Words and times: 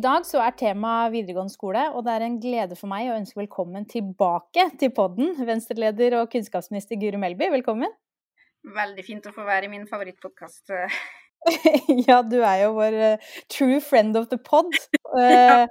dag 0.00 0.26
så 0.26 0.40
er 0.42 0.56
tema 0.56 0.94
videregående 1.12 1.52
skole, 1.52 1.86
og 1.94 2.04
det 2.06 2.14
er 2.14 2.26
en 2.26 2.38
glede 2.40 2.76
for 2.78 2.90
meg 2.90 3.10
å 3.10 3.16
ønske 3.18 3.40
velkommen 3.40 3.86
tilbake 3.90 4.70
til 4.80 4.92
podden, 4.96 5.34
Venstre-leder 5.46 6.16
og 6.20 6.30
kunnskapsminister 6.32 6.98
Guri 7.00 7.20
Melby. 7.20 7.50
Velkommen. 7.52 7.92
Veldig 8.76 9.04
fint 9.06 9.26
å 9.28 9.34
få 9.34 9.46
være 9.46 9.68
i 9.68 9.72
min 9.72 9.86
favorittpodkast. 9.88 10.72
ja, 12.08 12.20
du 12.22 12.38
er 12.38 12.66
jo 12.66 12.74
vår 12.76 12.96
uh, 13.00 13.30
true 13.52 13.80
friend 13.84 14.16
of 14.20 14.30
the 14.32 14.40
pod. 14.40 14.72
Uh, 15.10 15.66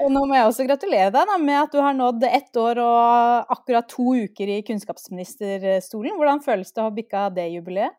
og 0.00 0.06
nå 0.08 0.22
må 0.24 0.38
jeg 0.38 0.46
også 0.48 0.64
gratulere 0.64 1.10
deg 1.12 1.26
da, 1.28 1.34
med 1.36 1.58
at 1.58 1.74
du 1.74 1.82
har 1.84 1.92
nådd 1.92 2.22
ett 2.30 2.56
år 2.56 2.78
og 2.80 3.50
akkurat 3.52 3.84
to 3.92 4.14
uker 4.16 4.54
i 4.54 4.62
kunnskapsministerstolen. 4.64 6.14
Hvordan 6.16 6.40
føles 6.40 6.72
det 6.72 6.80
å 6.80 6.86
ha 6.86 6.94
bikka 6.96 7.26
det 7.36 7.44
jubileet? 7.52 7.92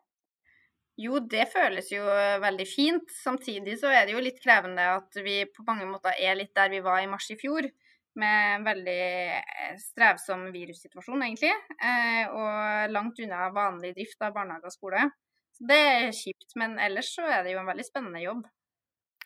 Jo, 0.98 1.20
det 1.22 1.44
føles 1.52 1.92
jo 1.92 2.02
eh, 2.10 2.40
veldig 2.42 2.64
fint. 2.66 3.12
Samtidig 3.22 3.76
så 3.78 3.90
er 3.94 4.06
det 4.06 4.16
jo 4.16 4.22
litt 4.22 4.40
krevende 4.42 4.82
at 4.96 5.20
vi 5.22 5.44
på 5.46 5.62
mange 5.68 5.86
måter 5.86 6.16
er 6.18 6.34
litt 6.40 6.56
der 6.58 6.72
vi 6.72 6.82
var 6.82 7.04
i 7.04 7.10
mars 7.10 7.28
i 7.30 7.38
fjor. 7.38 7.68
Med 8.18 8.54
en 8.56 8.64
veldig 8.66 8.98
eh, 9.38 9.76
strevsom 9.78 10.48
virussituasjon, 10.50 11.22
egentlig. 11.22 11.54
Eh, 11.78 12.24
og 12.34 12.90
langt 12.90 13.20
unna 13.22 13.46
vanlig 13.54 13.92
drift 13.94 14.26
av 14.26 14.34
barnehage 14.34 14.66
og 14.66 14.74
skole. 14.74 15.04
Så 15.54 15.68
det 15.70 15.78
er 15.78 16.10
kjipt. 16.18 16.50
Men 16.58 16.74
ellers 16.82 17.12
så 17.14 17.28
er 17.30 17.46
det 17.46 17.54
jo 17.54 17.60
en 17.62 17.70
veldig 17.70 17.86
spennende 17.86 18.24
jobb. 18.24 18.42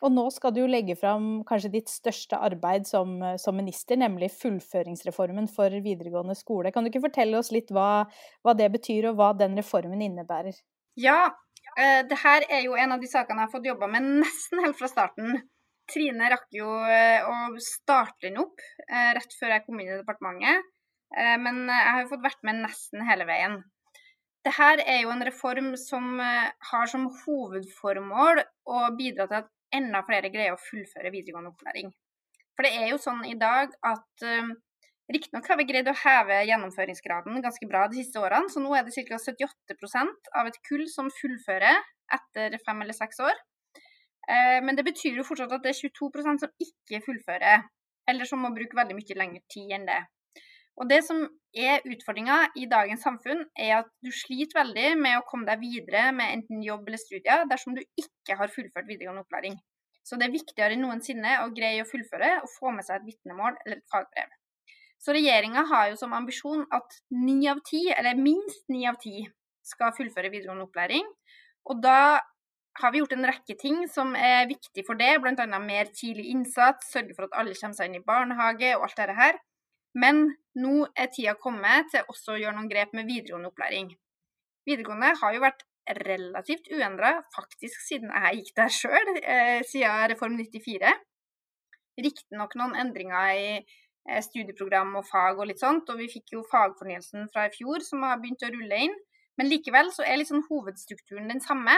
Og 0.03 0.11
nå 0.13 0.27
skal 0.35 0.53
du 0.53 0.59
jo 0.61 0.69
legge 0.69 0.97
fram 0.99 1.41
kanskje 1.47 1.71
ditt 1.73 1.89
største 1.89 2.37
arbeid 2.37 2.85
som, 2.85 3.15
som, 3.39 3.55
minister, 3.57 3.97
nemlig 3.97 4.29
fullføringsreformen 4.35 5.47
for 5.49 5.73
videregående 5.73 6.35
skole. 6.37 6.73
Kan 6.75 6.83
du 6.85 6.91
ikke 6.91 7.05
fortelle 7.07 7.39
oss 7.39 7.53
litt 7.55 7.71
hva, 7.73 8.03
hva 8.43 8.55
det 8.59 8.67
betyr, 8.75 9.09
og 9.09 9.17
hva 9.17 9.31
den 9.39 9.55
reformen 9.57 10.03
innebærer? 10.03 10.59
Ja, 10.99 11.31
Uh, 11.73 12.01
det 12.05 12.19
her 12.21 12.45
er 12.49 12.63
jo 12.67 12.77
en 12.77 12.93
av 12.95 13.01
de 13.01 13.09
sakene 13.09 13.41
jeg 13.41 13.49
har 13.49 13.53
fått 13.53 13.67
jobba 13.67 13.89
med 13.89 14.09
nesten 14.21 14.61
helt 14.63 14.77
fra 14.77 14.89
starten. 14.91 15.39
Trine 15.89 16.29
rakk 16.31 16.47
jo 16.55 16.69
uh, 16.69 17.29
å 17.29 17.61
starte 17.63 18.27
den 18.27 18.39
opp 18.43 18.61
uh, 18.61 19.11
rett 19.17 19.37
før 19.39 19.55
jeg 19.55 19.65
kom 19.65 19.81
inn 19.81 19.91
i 19.91 19.99
departementet. 19.99 20.69
men 21.13 21.67
jeg 21.69 21.89
har 21.93 21.99
jo 22.01 22.09
fått 22.09 22.23
vært 22.23 22.39
med 22.47 22.63
nesten 22.63 23.03
hele 23.05 23.25
veien. 23.29 23.59
Dette 24.43 24.69
er 24.81 25.03
jo 25.03 25.11
en 25.13 25.21
reform 25.21 25.67
som 25.77 26.17
har 26.17 26.87
som 26.89 27.03
hovedformål 27.19 28.41
å 28.65 28.79
bidra 28.97 29.27
til 29.29 29.43
at 29.43 29.51
enda 29.77 30.01
flere 30.07 30.31
greier 30.33 30.55
å 30.55 30.63
fullføre 30.63 31.11
videregående 31.13 31.51
opplæring. 31.53 31.91
For 32.57 32.65
det 32.65 32.73
er 32.79 32.89
jo 32.89 32.97
sånn 33.03 33.21
i 33.29 33.35
dag 33.37 33.77
at 33.85 34.25
Riktignok 35.11 35.49
har 35.51 35.57
vi 35.59 35.65
greid 35.67 35.89
å 35.91 35.95
heve 35.99 36.37
gjennomføringsgraden 36.47 37.41
ganske 37.43 37.67
bra 37.67 37.87
de 37.91 37.99
siste 37.99 38.21
årene, 38.23 38.47
så 38.47 38.61
nå 38.63 38.71
er 38.77 38.85
det 38.87 38.95
ca. 38.95 39.19
78% 39.19 40.29
av 40.39 40.47
et 40.47 40.59
kull 40.63 40.85
som 40.87 41.09
fullfører 41.11 41.81
etter 42.15 42.55
fem 42.63 42.83
eller 42.85 42.95
seks 42.95 43.19
år. 43.19 43.35
Eh, 44.31 44.59
men 44.63 44.77
det 44.79 44.85
betyr 44.87 45.19
jo 45.19 45.25
fortsatt 45.27 45.51
at 45.57 45.65
det 45.65 45.73
er 45.73 45.79
22% 45.81 46.45
som 46.45 46.53
ikke 46.65 47.01
fullfører, 47.03 47.65
eller 48.07 48.29
som 48.29 48.39
må 48.43 48.53
bruke 48.55 48.79
veldig 48.79 48.95
mye 48.95 49.17
lengre 49.19 49.43
tid 49.51 49.75
enn 49.75 49.87
det. 49.89 49.99
Og 50.79 50.87
Det 50.89 51.03
som 51.05 51.19
er 51.53 51.83
utfordringa 51.85 52.37
i 52.57 52.65
dagens 52.71 53.03
samfunn, 53.05 53.43
er 53.59 53.75
at 53.83 53.89
du 54.01 54.09
sliter 54.09 54.63
veldig 54.63 54.87
med 54.97 55.19
å 55.19 55.25
komme 55.27 55.45
deg 55.45 55.61
videre 55.61 56.07
med 56.15 56.31
enten 56.39 56.63
jobb 56.65 56.87
eller 56.87 57.01
studier 57.01 57.43
dersom 57.51 57.75
du 57.77 57.83
ikke 57.83 58.39
har 58.39 58.49
fullført 58.55 58.87
videregående 58.89 59.21
opplæring. 59.27 59.59
Så 60.03 60.17
det 60.17 60.27
er 60.27 60.33
viktigere 60.33 60.73
enn 60.73 60.81
noensinne 60.87 61.35
å 61.43 61.51
greie 61.53 61.83
å 61.83 61.89
fullføre 61.91 62.39
og 62.41 62.49
få 62.55 62.73
med 62.73 62.87
seg 62.87 62.99
et 62.99 63.11
vitnemål 63.11 63.59
eller 63.65 63.77
et 63.77 63.91
fagbrev. 63.93 64.33
Så 65.03 65.11
regjeringa 65.15 65.65
har 65.67 65.89
jo 65.91 65.97
som 65.99 66.13
ambisjon 66.15 66.63
at 66.71 66.99
ni 67.11 67.41
av 67.51 67.59
ti, 67.67 67.89
eller 67.91 68.19
minst 68.19 68.63
ni 68.71 68.85
av 68.87 68.95
ti, 69.01 69.25
skal 69.63 69.95
fullføre 69.95 70.31
videregående 70.31 70.67
opplæring. 70.67 71.07
Og 71.71 71.81
da 71.83 72.21
har 72.79 72.91
vi 72.91 73.01
gjort 73.01 73.15
en 73.15 73.27
rekke 73.27 73.55
ting 73.59 73.83
som 73.91 74.15
er 74.15 74.47
viktig 74.49 74.85
for 74.87 74.99
det, 74.99 75.11
bl.a. 75.21 75.59
mer 75.59 75.91
tidlig 75.93 76.29
innsats, 76.31 76.89
sørge 76.91 77.15
for 77.17 77.27
at 77.27 77.35
alle 77.41 77.57
kommer 77.59 77.77
seg 77.77 77.91
inn 77.91 77.99
i 77.99 78.05
barnehage 78.07 78.71
og 78.77 78.87
alt 78.87 78.97
dette 79.01 79.17
her. 79.19 79.37
Men 79.93 80.23
nå 80.57 80.87
er 80.97 81.11
tida 81.13 81.35
kommet 81.37 81.91
til 81.93 82.07
også 82.09 82.33
å 82.33 82.39
gjøre 82.41 82.57
noen 82.57 82.71
grep 82.71 82.95
med 82.97 83.09
videregående 83.11 83.51
opplæring. 83.51 83.91
Videregående 84.65 85.13
har 85.19 85.35
jo 85.35 85.43
vært 85.43 85.67
relativt 85.99 86.69
uendra 86.71 87.17
faktisk 87.35 87.81
siden 87.83 88.11
jeg 88.15 88.39
gikk 88.39 88.53
der 88.57 88.71
sjøl, 88.71 89.09
eh, 89.19 89.59
siden 89.67 90.07
Reform 90.13 90.39
94. 90.39 90.93
Riktignok 91.99 92.55
noen 92.57 92.77
endringer 92.79 93.33
i 93.35 93.49
studieprogram 94.25 94.95
og 94.99 95.07
fag 95.07 95.39
og 95.39 95.49
litt 95.49 95.61
sånt. 95.61 95.89
Og 95.89 95.99
vi 96.01 96.09
fikk 96.11 96.35
jo 96.35 96.45
fagfornyelsen 96.51 97.29
fra 97.33 97.47
i 97.47 97.53
fjor 97.53 97.83
som 97.85 98.05
har 98.07 98.21
begynt 98.21 98.45
å 98.45 98.51
rulle 98.53 98.79
inn. 98.87 98.95
Men 99.39 99.49
likevel 99.49 99.89
så 99.95 100.05
er 100.05 100.19
liksom 100.21 100.45
hovedstrukturen 100.49 101.31
den 101.31 101.41
samme. 101.41 101.77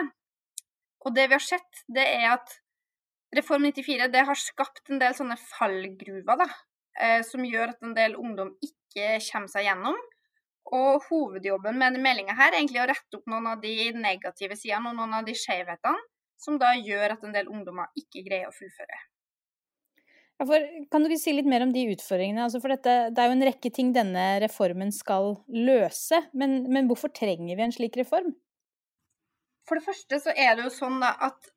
Og 1.05 1.13
det 1.15 1.29
vi 1.29 1.37
har 1.37 1.43
sett, 1.43 1.83
det 1.87 2.05
er 2.17 2.31
at 2.33 2.57
Reform 3.35 3.67
94 3.67 4.09
det 4.13 4.23
har 4.27 4.39
skapt 4.39 4.89
en 4.89 5.01
del 5.01 5.15
sånne 5.17 5.37
fallgruver, 5.41 6.39
da. 6.39 6.47
Eh, 6.95 7.21
som 7.27 7.43
gjør 7.43 7.73
at 7.73 7.81
en 7.83 7.95
del 7.95 8.15
ungdom 8.15 8.53
ikke 8.63 9.17
kommer 9.27 9.51
seg 9.51 9.67
gjennom. 9.67 9.97
Og 10.75 11.03
hovedjobben 11.09 11.77
med 11.77 11.93
denne 11.93 12.03
meldinga 12.03 12.33
er 12.33 12.57
egentlig 12.57 12.81
å 12.81 12.87
rette 12.89 13.19
opp 13.19 13.27
noen 13.29 13.51
av 13.51 13.59
de 13.61 13.91
negative 13.93 14.57
sidene 14.57 14.91
og 14.91 14.97
noen 14.97 15.19
av 15.19 15.27
de 15.27 15.35
skjevhetene 15.37 16.01
som 16.41 16.57
da 16.61 16.73
gjør 16.75 17.15
at 17.15 17.25
en 17.25 17.35
del 17.35 17.51
ungdommer 17.51 17.91
ikke 17.99 18.23
greier 18.25 18.49
å 18.49 18.55
fullføre. 18.55 18.97
Ja, 20.35 20.45
for, 20.49 20.63
kan 20.91 21.03
du 21.03 21.07
ikke 21.07 21.21
si 21.21 21.31
litt 21.31 21.47
mer 21.47 21.63
om 21.63 21.71
de 21.71 21.85
utfordringene? 21.93 22.43
Altså 22.43 22.59
for 22.59 22.73
dette, 22.73 22.93
det 23.15 23.21
er 23.21 23.29
jo 23.29 23.35
en 23.37 23.45
rekke 23.47 23.71
ting 23.71 23.93
denne 23.95 24.23
reformen 24.43 24.91
skal 24.91 25.37
løse, 25.47 26.19
men, 26.35 26.65
men, 26.67 26.89
hvorfor 26.89 27.13
trenger 27.15 27.55
vi 27.55 27.63
en 27.63 27.75
slik 27.75 27.95
reform? 28.01 28.33
For 29.65 29.79
det 29.79 29.85
første 29.85 30.19
så 30.25 30.33
er 30.35 30.57
det 30.57 30.65
jo 30.67 30.73
sånn 30.75 30.99
at 31.07 31.51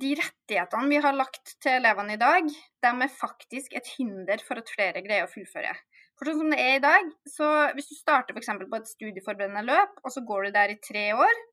de 0.00 0.14
rettighetene 0.16 0.88
vi 0.88 1.00
har 1.04 1.14
lagt 1.14 1.52
til 1.62 1.76
elevene 1.76 2.16
i 2.16 2.20
dag, 2.20 2.48
de 2.48 2.92
er 3.04 3.12
faktisk 3.12 3.76
et 3.76 3.90
hinder 3.98 4.40
for 4.46 4.58
at 4.58 4.72
flere 4.72 5.04
greier 5.04 5.28
å 5.28 5.30
fullføre. 5.30 5.74
For 6.16 6.30
sånn 6.30 6.40
som 6.40 6.54
det 6.54 6.62
er 6.62 6.78
i 6.78 6.82
dag, 6.82 7.10
så 7.28 7.50
Hvis 7.76 7.90
du 7.90 7.94
starter 7.98 8.32
f.eks. 8.32 8.48
på 8.70 8.78
et 8.78 8.88
studieforberedende 8.88 9.66
løp, 9.68 10.00
og 10.00 10.14
så 10.14 10.24
går 10.24 10.46
du 10.46 10.56
der 10.56 10.72
i 10.72 10.80
tre 10.80 11.04
år, 11.12 11.44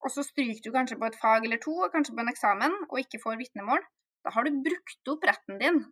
og 0.00 0.12
så 0.14 0.24
stryker 0.24 0.64
du 0.64 0.72
kanskje 0.72 0.96
på 0.96 1.10
et 1.10 1.20
fag 1.20 1.44
eller 1.44 1.60
to, 1.60 1.76
kanskje 1.92 2.16
på 2.16 2.24
en 2.24 2.32
eksamen, 2.32 2.80
og 2.88 3.04
ikke 3.04 3.20
får 3.20 3.38
vitnemål, 3.42 3.84
da 4.24 4.32
har 4.32 4.46
du 4.46 4.62
brukt 4.64 5.12
opp 5.12 5.28
retten 5.28 5.60
din 5.60 5.84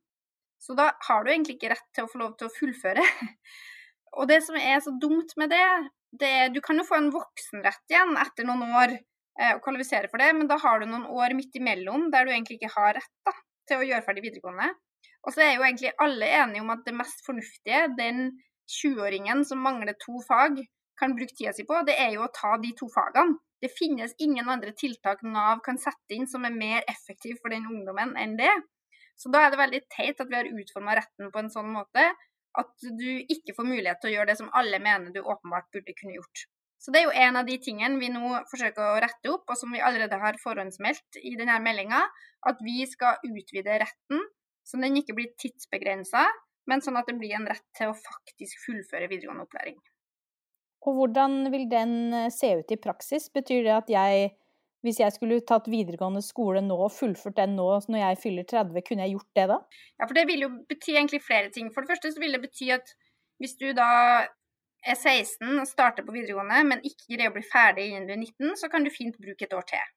så 0.63 0.77
da 0.79 0.91
har 1.09 1.25
du 1.25 1.31
egentlig 1.33 1.59
ikke 1.59 1.73
rett 1.75 1.89
til 1.97 2.07
å 2.07 2.11
få 2.11 2.21
lov 2.23 2.37
til 2.39 2.49
å 2.49 2.55
fullføre. 2.55 3.05
Og 4.19 4.29
det 4.31 4.41
som 4.47 4.57
er 4.59 4.79
så 4.83 4.95
dumt 5.03 5.35
med 5.41 5.51
det, 5.51 5.67
det 6.15 6.31
er 6.31 6.53
Du 6.55 6.61
kan 6.63 6.79
jo 6.79 6.87
få 6.87 7.01
en 7.01 7.11
voksenrett 7.15 7.91
igjen 7.91 8.15
etter 8.23 8.47
noen 8.47 8.63
år 8.71 8.93
eh, 8.95 9.53
og 9.57 9.63
kvalifisere 9.65 10.11
for 10.13 10.23
det, 10.23 10.31
men 10.39 10.47
da 10.51 10.61
har 10.63 10.81
du 10.81 10.87
noen 10.87 11.09
år 11.11 11.35
midt 11.35 11.57
imellom 11.59 12.07
der 12.15 12.27
du 12.27 12.31
egentlig 12.31 12.61
ikke 12.61 12.75
har 12.77 12.95
rett 13.01 13.15
da, 13.27 13.35
til 13.69 13.83
å 13.83 13.89
gjøre 13.89 14.07
ferdig 14.07 14.23
videregående. 14.29 14.71
Og 15.25 15.35
så 15.35 15.43
er 15.43 15.57
jo 15.57 15.65
egentlig 15.67 15.91
alle 16.05 16.29
enige 16.39 16.63
om 16.63 16.71
at 16.75 16.85
det 16.87 16.95
mest 16.95 17.25
fornuftige, 17.27 17.89
den 17.99 18.29
20-åringen 18.71 19.43
som 19.49 19.63
mangler 19.65 19.97
to 20.01 20.21
fag, 20.29 20.61
kan 21.01 21.17
bruke 21.17 21.35
tida 21.35 21.53
si 21.53 21.65
på, 21.67 21.81
det 21.87 21.97
er 21.99 22.15
jo 22.15 22.23
å 22.23 22.33
ta 22.35 22.55
de 22.63 22.71
to 22.79 22.87
fagene. 22.93 23.41
Det 23.65 23.73
finnes 23.73 24.13
ingen 24.21 24.49
andre 24.53 24.75
tiltak 24.77 25.23
Nav 25.25 25.63
kan 25.65 25.79
sette 25.81 26.15
inn 26.15 26.29
som 26.31 26.45
er 26.45 26.55
mer 26.55 26.85
effektiv 26.91 27.39
for 27.41 27.55
den 27.55 27.65
ungdommen 27.71 28.13
enn 28.21 28.37
det. 28.39 28.53
Så 29.17 29.31
da 29.33 29.45
er 29.45 29.53
det 29.53 29.61
veldig 29.61 29.83
teit 29.93 30.21
at 30.21 30.31
vi 30.31 30.39
har 30.39 30.51
utforma 30.51 30.97
retten 30.99 31.31
på 31.33 31.43
en 31.43 31.53
sånn 31.53 31.71
måte 31.75 32.09
at 32.55 32.89
du 32.99 33.09
ikke 33.31 33.55
får 33.57 33.67
mulighet 33.67 34.03
til 34.03 34.13
å 34.13 34.15
gjøre 34.17 34.31
det 34.31 34.39
som 34.39 34.51
alle 34.55 34.79
mener 34.83 35.15
du 35.15 35.23
åpenbart 35.23 35.71
burde 35.75 35.95
kunne 35.99 36.19
gjort. 36.19 36.45
Så 36.79 36.93
det 36.93 37.01
er 37.01 37.07
jo 37.09 37.17
en 37.27 37.39
av 37.41 37.49
de 37.49 37.57
tingene 37.63 37.99
vi 37.99 38.11
nå 38.13 38.31
forsøker 38.51 38.83
å 38.85 39.01
rette 39.03 39.31
opp, 39.33 39.49
og 39.49 39.57
som 39.59 39.73
vi 39.73 39.81
allerede 39.83 40.19
har 40.21 40.39
forhåndsmeldt 40.43 41.19
i 41.25 41.33
denne 41.39 41.57
meldinga, 41.65 42.03
at 42.45 42.61
vi 42.63 42.85
skal 42.91 43.23
utvide 43.25 43.79
retten 43.81 44.21
så 44.65 44.81
den 44.81 44.97
ikke 44.97 45.17
blir 45.17 45.33
tidsbegrensa, 45.41 46.25
men 46.71 46.83
sånn 46.85 46.97
at 46.97 47.09
det 47.09 47.19
blir 47.21 47.35
en 47.37 47.49
rett 47.49 47.67
til 47.77 47.93
å 47.93 47.99
faktisk 47.99 48.63
fullføre 48.65 49.11
videregående 49.11 49.45
opplæring. 49.45 49.77
Og 50.85 50.97
hvordan 50.99 51.37
vil 51.53 51.67
den 51.69 51.95
eh, 52.17 52.31
se 52.33 52.51
ut 52.61 52.73
i 52.73 52.81
praksis? 52.81 53.31
Betyr 53.33 53.65
det 53.67 53.75
at 53.77 53.93
jeg 53.93 54.33
hvis 54.85 55.01
jeg 55.01 55.15
skulle 55.15 55.41
tatt 55.49 55.71
videregående 55.73 56.21
skole 56.25 56.61
nå 56.65 56.77
og 56.87 56.93
fullført 56.93 57.39
den 57.39 57.57
nå 57.59 57.67
når 57.89 58.01
jeg 58.03 58.21
fyller 58.21 58.47
30, 58.51 58.85
kunne 58.87 59.07
jeg 59.07 59.17
gjort 59.17 59.41
det 59.41 59.47
da? 59.51 59.59
Ja, 59.97 60.07
for 60.07 60.15
det 60.19 60.27
vil 60.29 60.45
jo 60.45 60.53
bety 60.69 60.95
egentlig 60.95 61.23
flere 61.25 61.51
ting. 61.55 61.71
For 61.73 61.83
det 61.85 61.95
første 61.95 62.13
så 62.13 62.23
vil 62.23 62.37
det 62.37 62.43
bety 62.45 62.69
at 62.77 62.93
hvis 63.41 63.57
du 63.61 63.71
da 63.77 63.91
er 64.85 64.97
16 64.99 65.49
og 65.57 65.67
starter 65.67 66.05
på 66.05 66.13
videregående, 66.15 66.61
men 66.69 66.85
ikke 66.85 67.15
greier 67.15 67.33
å 67.33 67.37
bli 67.37 67.45
ferdig 67.49 67.89
innen 67.91 68.09
du 68.09 68.15
er 68.15 68.21
19, 68.21 68.57
så 68.61 68.69
kan 68.73 68.85
du 68.85 68.93
fint 68.93 69.17
bruke 69.21 69.47
et 69.47 69.57
år 69.57 69.65
til. 69.73 69.93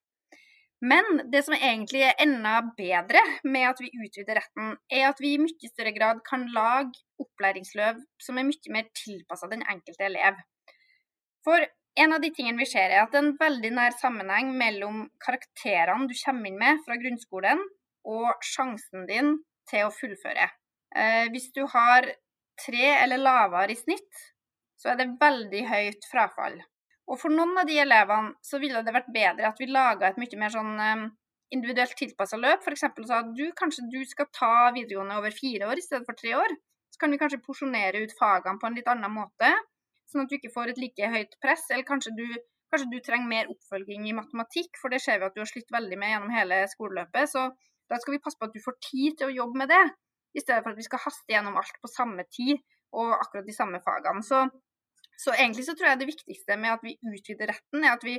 Men 0.87 1.23
det 1.33 1.41
som 1.45 1.55
egentlig 1.57 2.03
er 2.05 2.19
enda 2.21 2.59
bedre 2.77 3.21
med 3.49 3.65
at 3.71 3.79
vi 3.81 3.89
utvider 3.97 4.37
retten, 4.37 4.75
er 4.93 5.07
at 5.09 5.19
vi 5.23 5.33
i 5.33 5.41
mye 5.41 5.71
større 5.71 5.93
grad 5.95 6.21
kan 6.27 6.45
lage 6.53 7.01
opplæringsløp 7.23 8.03
som 8.21 8.37
er 8.37 8.45
mye 8.45 8.73
mer 8.75 8.85
tilpassa 8.95 9.49
den 9.49 9.65
enkelte 9.65 10.05
elev. 10.05 10.37
For 11.45 11.65
en 12.03 12.13
av 12.13 12.21
de 12.21 12.29
tingene 12.33 12.61
vi 12.61 12.69
ser, 12.69 12.91
er 12.91 13.03
at 13.03 13.13
det 13.13 13.19
er 13.19 13.25
en 13.25 13.37
veldig 13.39 13.71
nær 13.73 13.97
sammenheng 13.97 14.53
mellom 14.57 15.03
karakterene 15.23 16.07
du 16.09 16.15
kommer 16.19 16.49
inn 16.51 16.59
med 16.61 16.81
fra 16.85 16.97
grunnskolen, 17.01 17.63
og 18.07 18.45
sjansen 18.45 19.05
din 19.09 19.35
til 19.69 19.87
å 19.87 19.93
fullføre. 19.93 20.47
Eh, 20.95 21.27
hvis 21.33 21.49
du 21.55 21.65
har 21.73 22.07
tre 22.61 22.89
eller 23.03 23.19
lavere 23.19 23.73
i 23.73 23.79
snitt, 23.79 24.25
så 24.79 24.93
er 24.93 24.99
det 25.01 25.15
veldig 25.19 25.63
høyt 25.67 26.07
frafall. 26.11 26.59
Og 27.07 27.19
for 27.19 27.33
noen 27.33 27.55
av 27.59 27.67
de 27.67 27.79
elevene 27.81 28.35
så 28.43 28.59
ville 28.61 28.83
det 28.83 28.93
vært 28.95 29.11
bedre 29.13 29.49
at 29.49 29.59
vi 29.59 29.69
laga 29.71 30.09
et 30.09 30.19
mye 30.21 30.39
mer 30.39 30.53
sånn 30.53 30.73
eh, 30.83 31.07
individuelt 31.55 31.95
tilpassa 31.99 32.39
løp, 32.39 32.63
f.eks. 32.63 32.85
sa 33.07 33.21
at 33.21 33.33
du 33.35 33.45
kanskje 33.57 33.87
du 33.91 34.01
skal 34.07 34.29
ta 34.35 34.69
videregående 34.75 35.19
over 35.19 35.35
fire 35.35 35.69
år 35.71 35.79
i 35.79 35.85
stedet 35.85 36.07
for 36.07 36.19
tre 36.19 36.35
år, 36.35 36.55
så 36.91 37.01
kan 37.01 37.13
vi 37.13 37.19
kanskje 37.21 37.43
porsjonere 37.43 38.03
ut 38.03 38.15
fagene 38.19 38.59
på 38.59 38.67
en 38.67 38.77
litt 38.77 38.89
annen 38.91 39.13
måte, 39.13 39.51
sånn 40.11 40.25
at 40.25 40.31
du 40.31 40.37
ikke 40.37 40.53
får 40.53 40.73
et 40.73 40.81
like 40.81 41.11
høyt 41.13 41.37
press. 41.43 41.65
Eller 41.71 41.87
kanskje 41.87 42.13
du, 42.17 42.25
kanskje 42.71 42.89
du 42.91 42.99
trenger 43.05 43.31
mer 43.31 43.51
oppfølging 43.51 44.07
i 44.09 44.15
matematikk, 44.17 44.79
for 44.81 44.93
det 44.93 45.01
ser 45.03 45.21
vi 45.21 45.29
at 45.29 45.35
du 45.35 45.43
har 45.43 45.49
slitt 45.49 45.71
veldig 45.73 45.99
med 45.99 46.13
gjennom 46.13 46.33
hele 46.35 46.61
skoleløpet. 46.71 47.33
Så 47.33 47.47
da 47.91 47.99
skal 48.01 48.17
vi 48.17 48.23
passe 48.23 48.39
på 48.39 48.49
at 48.49 48.55
du 48.55 48.63
får 48.63 48.77
tid 48.89 49.19
til 49.19 49.29
å 49.29 49.37
jobbe 49.43 49.63
med 49.63 49.71
det, 49.71 49.83
i 50.37 50.43
stedet 50.43 50.63
for 50.63 50.73
at 50.73 50.79
vi 50.79 50.85
skal 50.85 51.01
haste 51.01 51.33
gjennom 51.33 51.55
alt 51.59 51.79
på 51.81 51.89
samme 51.89 52.25
tid 52.29 52.59
og 52.97 53.13
akkurat 53.15 53.47
de 53.47 53.55
samme 53.55 53.79
fagene. 53.83 54.23
Så, 54.25 54.43
så 55.19 55.33
egentlig 55.35 55.65
så 55.67 55.75
tror 55.77 55.91
jeg 55.91 56.01
det 56.01 56.11
viktigste 56.11 56.59
med 56.61 56.75
at 56.75 56.83
vi 56.85 56.97
utvider 56.99 57.51
retten, 57.53 57.83
er 57.83 57.95
at 57.95 58.05
vi 58.05 58.17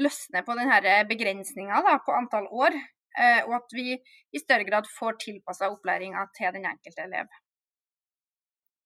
løsner 0.00 0.44
på 0.44 0.56
denne 0.58 0.94
begrensninga 1.08 1.80
på 2.04 2.14
antall 2.14 2.46
år, 2.52 2.76
eh, 3.18 3.42
og 3.48 3.56
at 3.58 3.76
vi 3.76 3.96
i 3.96 4.42
større 4.42 4.68
grad 4.68 4.88
får 4.98 5.18
tilpassa 5.24 5.70
opplæringa 5.72 6.26
til 6.36 6.52
den 6.56 6.68
enkelte 6.68 7.06
elev. 7.08 7.32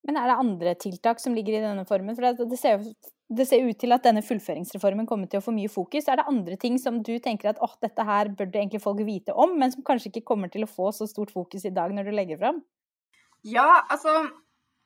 Men 0.08 0.16
er 0.16 0.30
det 0.30 0.38
andre 0.42 0.74
tiltak 0.80 1.20
som 1.20 1.34
ligger 1.36 1.58
i 1.58 1.62
denne 1.64 1.84
formen? 1.88 2.16
For 2.16 2.24
det, 2.40 2.58
ser, 2.58 2.80
det 3.28 3.46
ser, 3.48 3.66
ut 3.68 3.78
til 3.80 3.92
at 3.94 4.06
denne 4.06 4.22
fullføringsreformen 4.24 5.08
kommer 5.08 5.28
til 5.30 5.42
å 5.42 5.44
få 5.44 5.52
mye 5.54 5.70
fokus. 5.72 6.08
Er 6.08 6.20
det 6.20 6.28
andre 6.30 6.56
ting 6.60 6.78
som 6.80 7.02
du 7.04 7.12
tenker 7.22 7.52
at 7.52 7.60
åh, 7.62 7.76
dette 7.84 8.06
her 8.08 8.32
burde 8.32 8.58
egentlig 8.62 8.82
folk 8.84 9.02
vite 9.06 9.36
om, 9.36 9.58
men 9.60 9.74
som 9.74 9.84
kanskje 9.86 10.12
ikke 10.12 10.26
kommer 10.32 10.52
til 10.52 10.64
å 10.64 10.70
få 10.70 10.88
så 10.96 11.08
stort 11.10 11.34
fokus 11.34 11.66
i 11.68 11.74
dag 11.76 11.92
når 11.94 12.08
du 12.08 12.16
legger 12.16 12.40
fram? 12.40 12.62
Ja, 13.46 13.86
altså 13.88 14.28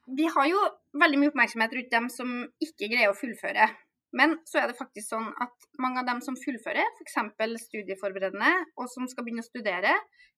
Vi 0.04 0.26
har 0.28 0.46
jo 0.50 0.58
veldig 1.00 1.18
mye 1.18 1.30
oppmerksomhet 1.32 1.72
rundt 1.72 1.94
dem 1.94 2.10
som 2.12 2.32
ikke 2.60 2.90
greier 2.92 3.08
å 3.08 3.16
fullføre. 3.16 3.70
Men 4.14 4.36
så 4.46 4.60
er 4.60 4.68
det 4.70 4.76
faktisk 4.78 5.08
sånn 5.08 5.30
at 5.42 5.64
mange 5.82 6.02
av 6.02 6.10
dem 6.10 6.20
som 6.22 6.36
fullfører, 6.38 6.90
f.eks. 7.00 7.16
studieforberedende, 7.64 8.50
og 8.78 8.90
som 8.92 9.08
skal 9.10 9.26
begynne 9.26 9.42
å 9.42 9.48
studere, 9.48 9.94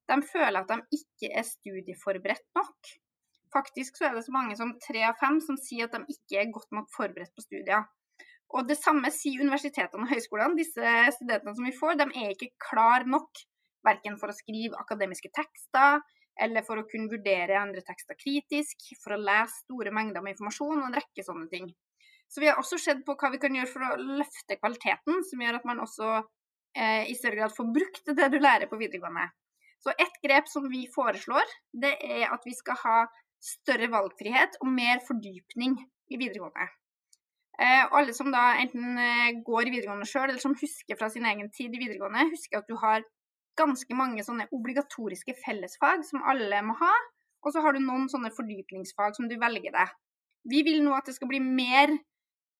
de 0.08 0.16
føler 0.30 0.60
at 0.62 0.70
de 0.70 1.00
ikke 1.00 1.32
er 1.34 1.44
studieforberedt 1.44 2.46
nok. 2.56 2.94
Faktisk 3.54 3.98
så 3.98 4.08
er 4.08 4.16
det 4.16 4.24
så 4.26 4.34
mange 4.34 4.56
som 4.58 4.74
tre 4.82 5.04
av 5.08 5.18
fem 5.20 5.38
som 5.44 5.58
sier 5.60 5.86
at 5.86 5.94
de 5.94 6.16
ikke 6.16 6.40
er 6.42 6.52
godt 6.54 6.72
nok 6.74 6.90
forberedt 6.94 7.34
på 7.36 7.44
studier. 7.44 7.86
Og 8.54 8.66
det 8.68 8.78
samme 8.78 9.10
sier 9.14 9.42
universitetene 9.42 10.06
og 10.06 10.12
høyskolene. 10.12 10.58
Disse 10.58 10.96
studentene 11.18 11.54
som 11.56 11.66
vi 11.66 11.74
får, 11.74 11.96
de 11.98 12.06
er 12.10 12.34
ikke 12.34 12.52
klar 12.62 13.06
nok 13.08 13.42
verken 13.86 14.18
for 14.20 14.30
å 14.30 14.36
skrive 14.36 14.78
akademiske 14.78 15.30
tekster, 15.34 16.02
eller 16.42 16.64
for 16.66 16.78
å 16.78 16.86
kunne 16.90 17.10
vurdere 17.10 17.58
andre 17.58 17.82
tekster 17.86 18.18
kritisk, 18.18 18.90
for 19.02 19.16
å 19.16 19.20
lese 19.20 19.62
store 19.64 19.92
mengder 19.94 20.24
med 20.24 20.36
informasjon 20.36 20.82
og 20.82 20.88
en 20.90 20.98
rekke 20.98 21.24
sånne 21.24 21.48
ting. 21.52 21.70
Så 22.28 22.42
vi 22.42 22.50
har 22.50 22.58
også 22.60 22.78
sett 22.82 23.04
på 23.06 23.14
hva 23.18 23.30
vi 23.32 23.40
kan 23.42 23.54
gjøre 23.54 23.70
for 23.70 23.86
å 23.86 23.96
løfte 24.18 24.58
kvaliteten, 24.58 25.22
som 25.28 25.42
gjør 25.42 25.60
at 25.60 25.68
man 25.68 25.82
også 25.84 26.08
eh, 26.18 27.06
i 27.10 27.14
større 27.16 27.40
grad 27.40 27.54
får 27.54 27.70
brukt 27.78 28.14
det 28.18 28.30
du 28.34 28.40
lærer 28.42 28.70
på 28.70 28.78
videregående. 28.80 29.28
Så 29.82 29.94
et 29.94 30.18
grep 30.24 30.48
som 30.50 30.66
vi 30.72 30.86
foreslår, 30.92 31.46
det 31.72 31.94
er 32.02 32.32
at 32.34 32.44
vi 32.48 32.54
skal 32.56 32.78
ha 32.82 32.98
større 33.42 33.88
valgfrihet 33.92 34.58
og 34.62 34.72
mer 34.72 35.02
fordypning 35.06 35.76
i 36.10 36.18
videregående. 36.18 36.68
Eh, 37.56 37.82
og 37.88 38.00
alle 38.00 38.14
som 38.16 38.28
da 38.32 38.56
enten 38.60 38.98
eh, 39.00 39.36
går 39.44 39.68
i 39.68 39.72
videregående 39.72 40.08
sjøl, 40.08 40.28
eller 40.28 40.42
som 40.42 40.56
husker 40.60 40.98
fra 40.98 41.08
sin 41.12 41.24
egen 41.28 41.48
tid 41.54 41.72
i 41.72 41.80
videregående, 41.80 42.28
husker 42.34 42.60
at 42.60 42.68
du 42.68 42.76
har 42.80 43.04
ganske 43.56 43.96
mange 43.96 44.24
sånne 44.24 44.48
obligatoriske 44.52 45.36
fellesfag 45.40 46.04
som 46.04 46.24
alle 46.28 46.60
må 46.66 46.76
ha. 46.80 46.92
Og 47.46 47.54
så 47.54 47.62
har 47.64 47.72
du 47.72 47.80
noen 47.80 48.10
sånne 48.12 48.32
fordypningsfag 48.34 49.16
som 49.16 49.30
du 49.30 49.38
velger 49.40 49.72
deg. 49.72 49.94
Vi 50.50 50.60
vil 50.66 50.82
nå 50.84 50.92
at 50.96 51.08
det 51.08 51.16
skal 51.16 51.30
bli 51.30 51.40
mer 51.40 51.94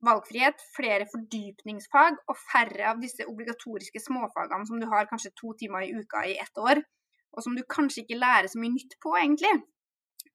valgfrihet, 0.07 0.61
flere 0.77 1.07
fordypningsfag 1.11 2.19
og 2.29 2.41
færre 2.53 2.91
av 2.93 3.01
disse 3.03 3.27
obligatoriske 3.29 4.01
småfagene 4.05 4.69
som 4.69 4.81
du 4.81 4.87
har 4.91 5.09
kanskje 5.11 5.35
to 5.39 5.53
timer 5.61 5.87
i 5.87 5.95
uka 5.97 6.25
i 6.29 6.37
ett 6.41 6.61
år, 6.61 6.83
og 7.37 7.45
som 7.45 7.57
du 7.57 7.65
kanskje 7.69 8.05
ikke 8.05 8.21
lærer 8.21 8.51
så 8.53 8.61
mye 8.61 8.75
nytt 8.77 8.97
på, 9.03 9.15
egentlig. 9.19 9.55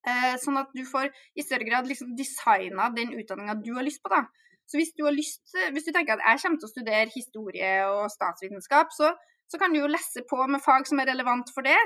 Eh, 0.02 0.36
sånn 0.42 0.58
at 0.58 0.72
du 0.74 0.82
får 0.88 1.12
i 1.38 1.44
større 1.46 1.68
grad 1.68 1.90
liksom 1.90 2.16
designa 2.18 2.88
den 2.96 3.14
utdanninga 3.14 3.60
du 3.62 3.74
har 3.76 3.86
lyst 3.86 4.02
på. 4.02 4.10
da. 4.14 4.24
Så 4.66 4.80
hvis 4.80 4.94
du, 4.98 5.04
lyst, 5.12 5.44
hvis 5.76 5.86
du 5.86 5.92
tenker 5.92 6.16
at 6.16 6.24
jeg 6.26 6.42
kommer 6.46 6.62
til 6.62 6.70
å 6.70 6.72
studere 6.72 7.14
historie 7.14 7.72
og 7.92 8.06
statsvitenskap, 8.14 8.94
så, 8.96 9.12
så, 9.52 9.60
kan 9.60 9.74
du 9.74 9.82
jo 9.82 9.90
lese 9.92 10.24
på 10.30 10.40
med 10.48 10.64
fag 10.64 10.88
som 10.90 11.02
er 11.04 11.12
relevant 11.12 11.52
for 11.54 11.68
det. 11.68 11.78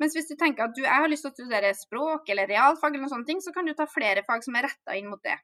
Mens 0.00 0.16
hvis 0.16 0.30
du 0.30 0.38
tenker 0.40 0.64
at 0.64 0.74
du, 0.74 0.80
jeg 0.86 1.04
har 1.04 1.10
lyst 1.12 1.26
til 1.26 1.34
å 1.34 1.36
studere 1.36 1.74
språk 1.76 2.30
eller 2.32 2.48
realfag, 2.48 2.94
eller 2.94 3.04
noen 3.04 3.12
sånne 3.12 3.28
ting, 3.28 3.42
så 3.44 3.52
kan 3.52 3.68
du 3.68 3.74
ta 3.76 3.84
flere 3.90 4.24
fag 4.26 4.46
som 4.46 4.56
er 4.56 4.70
retta 4.70 4.96
inn 4.96 5.10
mot 5.12 5.20
det. 5.26 5.36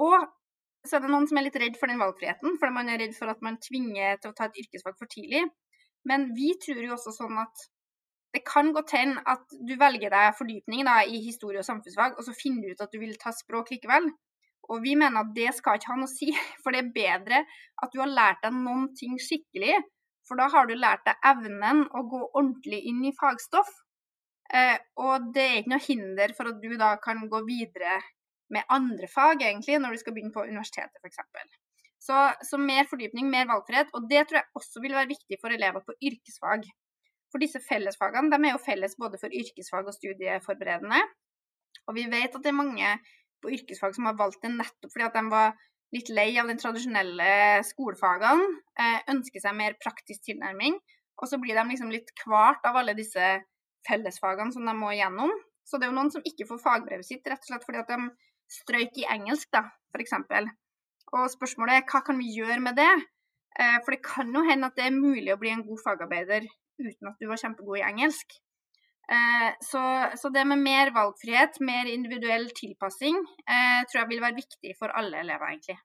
Og 0.00 0.16
så 0.86 0.96
er 0.96 1.04
det 1.04 1.12
noen 1.12 1.28
som 1.28 1.38
er 1.38 1.44
litt 1.44 1.58
redd 1.60 1.76
for 1.76 1.92
den 1.92 2.00
valgfriheten, 2.00 2.56
fordi 2.56 2.76
man 2.78 2.88
er 2.88 3.02
redd 3.02 3.12
for 3.18 3.28
at 3.28 3.42
man 3.44 3.60
tvinger 3.60 4.16
til 4.22 4.32
å 4.32 4.38
ta 4.38 4.48
et 4.48 4.62
yrkesfag 4.62 4.96
for 4.96 5.10
tidlig. 5.12 5.44
Men 6.08 6.30
vi 6.38 6.54
tror 6.62 6.80
jo 6.80 6.94
også 6.96 7.12
sånn 7.18 7.36
at 7.42 7.68
det 8.34 8.42
kan 8.44 8.72
godt 8.76 8.92
hende 8.92 9.22
at 9.26 9.44
du 9.68 9.74
velger 9.80 10.12
deg 10.12 10.36
fordypning 10.36 10.84
da, 10.88 11.00
i 11.08 11.20
historie 11.24 11.62
og 11.62 11.66
samfunnsfag, 11.66 12.18
og 12.18 12.26
så 12.26 12.34
finner 12.36 12.66
du 12.66 12.76
ut 12.76 12.84
at 12.84 12.92
du 12.92 13.00
vil 13.00 13.16
ta 13.20 13.32
språk 13.32 13.72
likevel. 13.72 14.10
Og 14.68 14.82
vi 14.84 14.94
mener 15.00 15.22
at 15.22 15.30
det 15.36 15.54
skal 15.56 15.78
ikke 15.78 15.94
ha 15.94 15.96
noe 15.96 16.08
å 16.08 16.12
si, 16.12 16.28
for 16.62 16.74
det 16.74 16.82
er 16.82 16.96
bedre 16.96 17.44
at 17.82 17.94
du 17.94 18.02
har 18.02 18.12
lært 18.12 18.42
deg 18.44 18.56
noen 18.56 18.90
ting 18.98 19.16
skikkelig. 19.22 19.78
For 20.28 20.36
da 20.36 20.50
har 20.52 20.68
du 20.68 20.74
lært 20.76 21.06
deg 21.06 21.22
evnen 21.24 21.86
å 21.96 22.04
gå 22.04 22.20
ordentlig 22.26 22.82
inn 22.90 23.00
i 23.08 23.14
fagstoff. 23.16 23.70
Eh, 24.52 24.76
og 25.00 25.30
det 25.32 25.44
er 25.44 25.56
ikke 25.62 25.72
noe 25.72 25.86
hinder 25.86 26.34
for 26.36 26.50
at 26.50 26.60
du 26.60 26.74
da 26.80 26.90
kan 27.00 27.24
gå 27.32 27.40
videre 27.48 27.96
med 28.52 28.68
andre 28.72 29.08
fag, 29.12 29.40
egentlig, 29.44 29.76
når 29.80 29.96
du 29.96 30.02
skal 30.02 30.14
begynne 30.16 30.32
på 30.32 30.44
universitetet, 30.48 31.00
f.eks. 31.00 31.56
Så, 32.04 32.20
så 32.44 32.60
mer 32.60 32.86
fordypning, 32.88 33.28
mer 33.32 33.48
valgfrihet. 33.48 33.88
Og 33.96 34.04
det 34.08 34.26
tror 34.28 34.40
jeg 34.42 34.60
også 34.60 34.84
vil 34.84 34.96
være 34.96 35.10
viktig 35.10 35.40
for 35.40 35.52
elever 35.52 35.84
på 35.84 35.96
yrkesfag. 36.10 36.68
For 37.32 37.42
disse 37.42 37.60
fellesfagene 37.64 38.32
de 38.32 38.38
er 38.40 38.54
jo 38.54 38.62
felles 38.62 38.96
både 39.00 39.20
for 39.20 39.32
yrkesfag 39.34 39.88
og 39.88 39.96
studieforberedende. 39.96 41.00
Og 41.88 41.96
vi 41.96 42.04
vet 42.10 42.34
at 42.34 42.44
det 42.44 42.52
er 42.52 42.56
mange 42.56 42.92
på 43.42 43.52
yrkesfag 43.54 43.94
som 43.96 44.08
har 44.08 44.16
valgt 44.18 44.42
det 44.44 44.54
nettopp 44.54 44.92
fordi 44.92 45.06
at 45.06 45.18
de 45.18 45.24
var 45.32 45.56
litt 45.94 46.10
lei 46.12 46.30
av 46.40 46.48
den 46.50 46.60
tradisjonelle 46.60 47.28
skolefagene, 47.64 48.48
eh, 48.80 48.98
ønsker 49.12 49.40
seg 49.40 49.56
mer 49.56 49.76
praktisk 49.80 50.26
tilnærming. 50.26 50.76
Og 51.18 51.30
så 51.30 51.38
blir 51.40 51.56
de 51.56 51.64
liksom 51.70 51.92
litt 51.92 52.10
kvart 52.22 52.64
av 52.68 52.76
alle 52.76 52.94
disse 52.98 53.28
fellesfagene 53.88 54.52
som 54.52 54.68
de 54.68 54.74
må 54.76 54.92
igjennom. 54.92 55.32
Så 55.64 55.78
det 55.78 55.88
er 55.88 55.92
jo 55.92 55.98
noen 55.98 56.12
som 56.12 56.24
ikke 56.28 56.46
får 56.48 56.60
fagbrevet 56.64 57.08
sitt 57.08 57.26
rett 57.28 57.44
og 57.44 57.50
slett 57.50 57.64
fordi 57.64 57.80
at 57.82 57.92
de 57.92 57.98
strøyk 58.52 59.00
i 59.00 59.08
engelsk, 59.16 59.48
da, 59.52 59.64
f.eks. 59.92 60.14
Og 61.16 61.24
spørsmålet 61.32 61.78
er 61.78 61.88
hva 61.88 62.02
kan 62.04 62.20
vi 62.20 62.30
gjøre 62.36 62.60
med 62.64 62.76
det? 62.76 62.92
Eh, 63.58 63.80
for 63.84 63.96
det 63.96 64.04
kan 64.04 64.32
jo 64.32 64.44
hende 64.44 64.68
at 64.68 64.76
det 64.76 64.86
er 64.88 64.96
mulig 64.96 65.32
å 65.34 65.40
bli 65.40 65.52
en 65.52 65.64
god 65.66 65.82
fagarbeider 65.84 66.46
uten 66.80 67.10
at 67.10 67.18
du 67.20 67.28
var 67.30 67.40
kjempegod 67.40 67.80
i 67.80 67.86
engelsk. 67.86 68.38
Eh, 69.08 69.50
så, 69.64 69.82
så, 70.20 70.28
det 70.28 70.44
med 70.44 70.60
mer 70.60 70.92
valgfrihet, 70.92 71.60
mer 71.64 71.88
individuell 71.88 72.50
tilpassing, 72.56 73.16
eh, 73.48 73.80
tror 73.88 74.02
jeg 74.02 74.10
vil 74.10 74.24
være 74.24 74.36
viktig 74.36 74.74
for 74.80 74.92
alle 75.00 75.22
elever, 75.22 75.48
egentlig. 75.48 75.78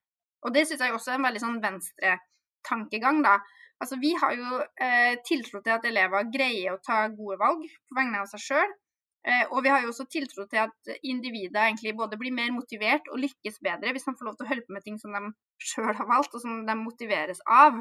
Og 0.44 0.52
det 0.56 0.66
syns 0.68 0.84
jeg 0.84 0.96
også 0.96 1.14
er 1.14 1.22
en 1.22 1.28
veldig 1.30 1.44
sånn 1.44 1.62
venstre-tankegang, 1.64 3.22
da. 3.24 3.38
Altså, 3.80 3.98
vi 4.00 4.12
har 4.20 4.36
jo 4.36 4.60
eh, 4.60 5.16
tiltro 5.28 5.64
til 5.64 5.76
at 5.78 5.88
elever 5.88 6.28
greier 6.34 6.76
å 6.76 6.82
ta 6.84 7.06
gode 7.16 7.40
valg 7.40 7.64
på 7.64 7.98
vegne 8.00 8.22
av 8.24 8.28
seg 8.32 8.44
sjøl. 8.44 8.76
Eh, 9.24 9.46
og 9.56 9.62
vi 9.64 9.72
har 9.72 9.84
jo 9.84 9.92
også 9.94 10.04
tiltro 10.12 10.44
til 10.52 10.60
at 10.66 10.90
individet 11.00 11.56
egentlig 11.56 11.94
både 11.96 12.18
blir 12.20 12.34
mer 12.36 12.50
motivert 12.52 13.06
og 13.08 13.22
lykkes 13.24 13.62
bedre 13.64 13.94
hvis 13.96 14.04
de 14.04 14.16
får 14.20 14.28
lov 14.28 14.36
til 14.36 14.44
å 14.44 14.50
holde 14.50 14.66
på 14.68 14.76
med 14.76 14.84
ting 14.84 14.98
som 15.00 15.16
de 15.16 15.22
sjøl 15.64 15.94
har 15.96 16.10
valgt, 16.10 16.36
og 16.36 16.44
som 16.44 16.66
de 16.68 16.76
motiveres 16.80 17.40
av. 17.48 17.80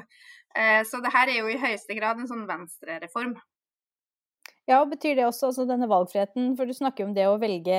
Eh, 0.54 0.82
så 0.86 1.02
det 1.02 1.10
her 1.14 1.32
er 1.32 1.40
jo 1.40 1.50
i 1.50 1.58
høyeste 1.58 1.98
grad 1.98 2.22
en 2.22 2.30
sånn 2.30 2.46
venstrereform. 2.46 3.34
Ja, 4.70 4.78
og 4.78 4.92
betyr 4.92 5.16
det 5.18 5.26
også 5.26 5.48
altså 5.50 5.66
denne 5.66 5.88
valgfriheten, 5.90 6.52
for 6.58 6.70
du 6.70 6.76
snakker 6.76 7.02
jo 7.02 7.10
om 7.10 7.16
det 7.16 7.26
å 7.26 7.38
velge 7.42 7.78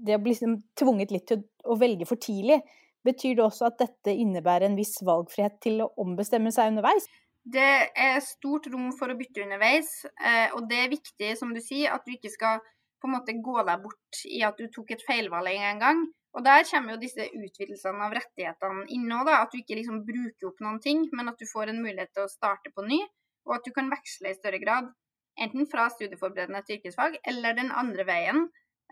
Det 0.00 0.14
å 0.16 0.20
bli 0.22 0.32
liksom 0.32 0.60
tvunget 0.78 1.10
litt 1.12 1.26
til 1.28 1.42
å 1.66 1.74
velge 1.76 2.06
for 2.08 2.16
tidlig. 2.16 2.60
Betyr 3.04 3.34
det 3.36 3.42
også 3.44 3.66
at 3.68 3.80
dette 3.82 4.14
innebærer 4.14 4.68
en 4.68 4.78
viss 4.78 4.94
valgfrihet 5.04 5.58
til 5.64 5.82
å 5.84 5.90
ombestemme 6.00 6.52
seg 6.54 6.70
underveis? 6.72 7.08
Det 7.44 7.90
er 7.96 8.20
stort 8.24 8.68
rom 8.72 8.90
for 8.96 9.12
å 9.12 9.16
bytte 9.18 9.42
underveis, 9.44 9.90
eh, 10.20 10.52
og 10.54 10.68
det 10.70 10.78
er 10.78 10.92
viktig, 10.92 11.34
som 11.36 11.52
du 11.56 11.60
sier, 11.64 11.92
at 11.92 12.04
du 12.04 12.12
ikke 12.12 12.32
skal 12.32 12.60
på 13.00 13.08
en 13.08 13.16
måte 13.16 13.36
gå 13.40 13.62
deg 13.66 13.82
bort 13.82 14.22
i 14.28 14.42
at 14.46 14.58
du 14.60 14.68
tok 14.72 14.94
et 14.94 15.04
feilvalg 15.06 15.52
en 15.56 15.82
gang. 15.82 16.02
Og 16.36 16.44
der 16.46 16.62
kommer 16.68 16.94
jo 16.94 17.02
disse 17.02 17.26
utvidelsene 17.26 18.06
av 18.06 18.14
rettighetene 18.14 18.86
inn 18.94 19.10
òg, 19.16 19.32
at 19.34 19.50
du 19.50 19.58
ikke 19.58 19.80
liksom 19.80 20.04
bruker 20.06 20.50
opp 20.52 20.60
noen 20.62 20.78
ting, 20.82 21.02
men 21.16 21.32
at 21.32 21.40
du 21.40 21.48
får 21.50 21.72
en 21.72 21.82
mulighet 21.82 22.12
til 22.14 22.26
å 22.26 22.30
starte 22.30 22.70
på 22.74 22.86
ny, 22.86 23.00
og 23.48 23.56
at 23.56 23.66
du 23.66 23.74
kan 23.74 23.90
veksle 23.90 24.30
i 24.30 24.38
større 24.38 24.60
grad. 24.62 24.92
Enten 25.40 25.66
fra 25.70 25.88
studieforberedende 25.90 26.62
til 26.66 26.78
yrkesfag, 26.78 27.18
eller 27.32 27.56
den 27.58 27.72
andre 27.74 28.06
veien. 28.06 28.44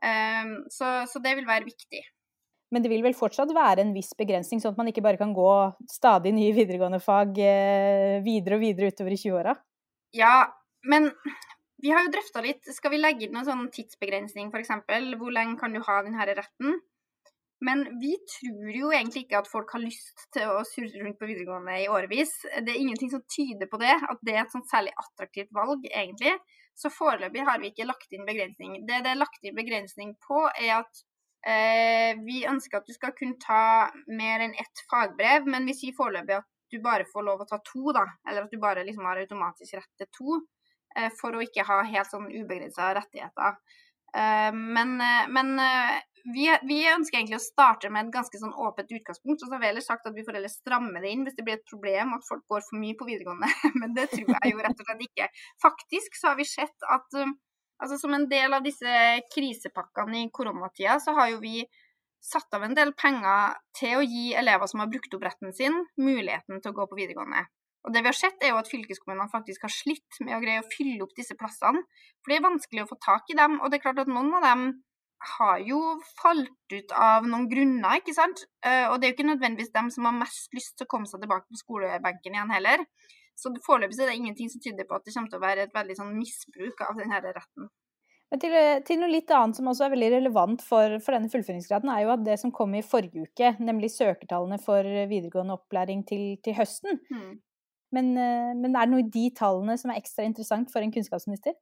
Ehm, 0.02 0.54
så, 0.72 1.04
så 1.10 1.22
det 1.22 1.36
vil 1.38 1.46
være 1.46 1.68
viktig. 1.68 2.02
Men 2.74 2.84
det 2.84 2.90
vil 2.92 3.04
vel 3.06 3.16
fortsatt 3.16 3.52
være 3.54 3.84
en 3.84 3.94
viss 3.94 4.10
begrensning, 4.18 4.60
sånn 4.60 4.74
at 4.74 4.80
man 4.80 4.90
ikke 4.90 5.04
bare 5.04 5.20
kan 5.20 5.30
gå 5.36 5.50
stadig 5.88 6.34
nye 6.36 6.52
videregående 6.56 7.00
fag 7.00 7.38
eh, 7.40 8.18
videre 8.24 8.58
og 8.58 8.64
videre 8.66 8.90
utover 8.92 9.14
i 9.14 9.20
20-åra? 9.20 9.54
Ja, 10.16 10.34
men 10.88 11.08
vi 11.82 11.90
har 11.94 12.04
jo 12.04 12.12
drøfta 12.14 12.42
litt. 12.44 12.68
Skal 12.74 12.94
vi 12.94 13.00
legge 13.00 13.26
inn 13.26 13.34
noen 13.36 13.46
sånn 13.46 13.66
tidsbegrensning, 13.74 14.52
f.eks.? 14.52 14.72
Hvor 15.18 15.34
lenge 15.34 15.58
kan 15.60 15.74
du 15.74 15.82
ha 15.86 16.00
denne 16.06 16.26
retten? 16.28 16.80
Men 17.64 17.82
vi 17.98 18.12
tror 18.30 18.70
jo 18.70 18.90
egentlig 18.94 19.24
ikke 19.24 19.40
at 19.40 19.50
folk 19.50 19.72
har 19.74 19.82
lyst 19.82 20.28
til 20.34 20.46
å 20.46 20.62
surre 20.66 21.02
rundt 21.02 21.18
på 21.18 21.26
videregående 21.26 21.74
i 21.82 21.88
årevis. 21.90 22.30
Det 22.62 22.70
er 22.70 22.78
ingenting 22.78 23.10
som 23.10 23.24
tyder 23.26 23.70
på 23.70 23.80
det, 23.82 23.96
at 23.98 24.20
det 24.26 24.36
er 24.36 24.44
et 24.44 24.54
sånt 24.54 24.70
særlig 24.70 24.92
attraktivt 25.02 25.50
valg, 25.54 25.86
egentlig. 25.90 26.36
Så 26.78 26.92
foreløpig 26.94 27.46
har 27.48 27.58
vi 27.58 27.72
ikke 27.72 27.88
lagt 27.88 28.14
inn 28.14 28.28
begrensning. 28.28 28.84
Det 28.86 29.00
det 29.02 29.10
er 29.10 29.18
lagt 29.18 29.42
inn 29.42 29.58
begrensning 29.58 30.14
på, 30.22 30.44
er 30.54 30.76
at 30.76 31.02
eh, 31.50 32.12
vi 32.22 32.44
ønsker 32.46 32.78
at 32.78 32.86
du 32.86 32.94
skal 32.94 33.16
kunne 33.18 33.40
ta 33.42 33.90
mer 34.06 34.46
enn 34.46 34.54
ett 34.54 34.86
fagbrev, 34.90 35.50
men 35.50 35.66
vi 35.66 35.74
sier 35.80 35.98
foreløpig 35.98 36.38
at 36.38 36.46
du 36.70 36.78
bare 36.84 37.08
får 37.10 37.26
lov 37.26 37.42
å 37.42 37.48
ta 37.48 37.58
to, 37.64 37.90
da. 37.96 38.06
Eller 38.28 38.46
at 38.46 38.54
du 38.54 38.62
bare 38.62 38.86
liksom 38.86 39.06
har 39.08 39.18
automatisk 39.18 39.80
rett 39.80 39.90
til 39.98 40.10
to, 40.14 40.38
for 41.20 41.36
å 41.36 41.42
ikke 41.44 41.66
ha 41.68 41.82
helt 41.86 42.10
sånn 42.10 42.30
ubegrensa 42.32 42.88
rettigheter. 42.96 43.58
Eh, 44.16 44.52
men, 44.52 45.00
eh, 45.00 45.28
men 45.28 45.58
eh, 45.58 45.96
vi, 46.34 46.48
vi, 46.68 46.78
ønsker 46.92 47.18
egentlig 47.18 47.38
å 47.38 47.44
starte 47.44 47.90
med 47.92 48.06
et 48.06 48.14
ganske 48.14 48.40
sånn 48.40 48.54
åpent 48.56 48.92
utgangspunkt. 48.92 49.42
Og 49.42 49.48
så 49.48 49.56
har 49.56 49.62
vi 49.62 49.70
ellers 49.72 49.88
sagt 49.90 50.06
at 50.08 50.16
vi 50.16 50.24
får 50.26 50.38
heller 50.38 50.52
stramme 50.52 51.02
det 51.02 51.12
inn 51.12 51.26
hvis 51.26 51.36
det 51.36 51.44
blir 51.46 51.58
et 51.58 51.68
problem 51.68 52.14
at 52.16 52.26
folk 52.28 52.46
går 52.50 52.64
for 52.68 52.80
mye 52.80 52.96
på 52.98 53.08
videregående. 53.08 53.50
Men 53.80 53.96
det 53.96 54.08
tror 54.14 54.32
jeg 54.36 54.54
jo 54.54 54.64
rett 54.64 54.80
og 54.80 54.88
slett 54.88 55.04
ikke. 55.08 55.28
Faktisk 55.64 56.18
så 56.20 56.32
har 56.32 56.40
vi 56.40 56.48
sett 56.48 56.88
at 56.88 57.20
altså 57.78 57.98
som 58.00 58.14
en 58.16 58.26
del 58.30 58.56
av 58.56 58.64
disse 58.64 58.94
krisepakkene 59.34 60.24
i 60.24 60.32
koronatida, 60.34 60.98
så 61.02 61.14
har 61.18 61.34
jo 61.34 61.42
vi 61.44 61.60
satt 62.24 62.50
av 62.56 62.64
en 62.66 62.74
del 62.74 62.90
penger 62.98 63.54
til 63.78 64.00
å 64.00 64.02
gi 64.02 64.32
elever 64.34 64.66
som 64.66 64.82
har 64.82 64.90
brukt 64.90 65.12
opp 65.14 65.22
retten 65.28 65.54
sin, 65.54 65.76
muligheten 66.00 66.58
til 66.58 66.72
å 66.72 66.78
gå 66.80 66.88
på 66.90 66.98
videregående. 66.98 67.44
Og 67.86 67.94
det 67.94 68.02
vi 68.02 68.10
har 68.10 68.16
sett, 68.16 68.42
er 68.42 68.52
jo 68.52 68.58
at 68.60 68.68
fylkeskommunene 68.70 69.30
faktisk 69.32 69.64
har 69.64 69.72
slitt 69.72 70.18
med 70.24 70.36
å 70.36 70.42
greie 70.42 70.62
å 70.62 70.68
fylle 70.72 71.04
opp 71.04 71.14
disse 71.16 71.36
plassene. 71.38 71.84
For 72.20 72.32
det 72.32 72.38
er 72.38 72.48
vanskelig 72.48 72.84
å 72.84 72.90
få 72.90 72.98
tak 73.04 73.30
i 73.32 73.38
dem. 73.38 73.60
Og 73.62 73.70
det 73.70 73.78
er 73.78 73.84
klart 73.86 74.02
at 74.02 74.10
noen 74.10 74.34
av 74.38 74.44
dem 74.44 74.64
har 75.38 75.62
jo 75.66 75.78
falt 76.20 76.74
ut 76.74 76.92
av 76.94 77.26
noen 77.26 77.48
grunner, 77.50 77.98
ikke 77.98 78.14
sant. 78.14 78.44
Eh, 78.66 78.86
og 78.90 78.98
det 78.98 79.08
er 79.08 79.12
jo 79.12 79.16
ikke 79.16 79.30
nødvendigvis 79.32 79.74
dem 79.74 79.90
som 79.94 80.06
har 80.06 80.18
mest 80.18 80.54
lyst 80.54 80.76
til 80.76 80.86
å 80.86 80.92
komme 80.92 81.10
seg 81.10 81.24
tilbake 81.24 81.48
på 81.50 81.62
skolebenken 81.62 82.36
igjen 82.36 82.54
heller. 82.54 82.84
Så 83.38 83.50
foreløpig 83.64 83.98
er 84.02 84.10
det 84.10 84.18
ingenting 84.18 84.50
som 84.50 84.62
tyder 84.62 84.86
på 84.86 84.98
at 84.98 85.06
det 85.06 85.14
kommer 85.14 85.30
til 85.30 85.38
å 85.38 85.44
være 85.44 85.66
et 85.66 85.74
veldig 85.74 85.96
sånn 85.98 86.16
misbruk 86.18 86.82
av 86.86 86.98
denne 86.98 87.20
retten. 87.22 87.70
Men 88.28 88.40
til, 88.42 88.54
til, 88.84 88.98
noe 89.00 89.08
litt 89.08 89.30
annet 89.32 89.56
som 89.56 89.70
også 89.70 89.86
er 89.86 89.92
veldig 89.94 90.08
relevant 90.18 90.64
for, 90.64 90.98
for, 91.00 91.16
denne 91.16 91.30
fullføringsgraden, 91.32 91.88
er 91.88 92.02
jo 92.04 92.10
at 92.12 92.24
det 92.26 92.36
som 92.42 92.52
kom 92.52 92.74
i 92.76 92.84
forrige 92.84 93.24
uke, 93.24 93.54
nemlig 93.62 93.88
søkertallene 93.94 94.58
for 94.60 94.84
videregående 94.84 95.56
opplæring 95.56 96.02
til, 96.08 96.34
til 96.44 96.58
høsten. 96.58 97.00
Mm. 97.08 97.38
Men, 97.94 98.12
eh, 98.20 98.52
men, 98.56 98.74
er 98.74 98.84
det 98.84 98.92
noe 98.92 99.04
i 99.04 99.10
de 99.12 99.30
tallene 99.36 99.78
som 99.80 99.92
er 99.92 100.00
ekstra 100.00 100.26
interessant 100.28 100.72
for 100.72 100.84
en 100.84 100.92
kunnskapsminister? 100.92 101.56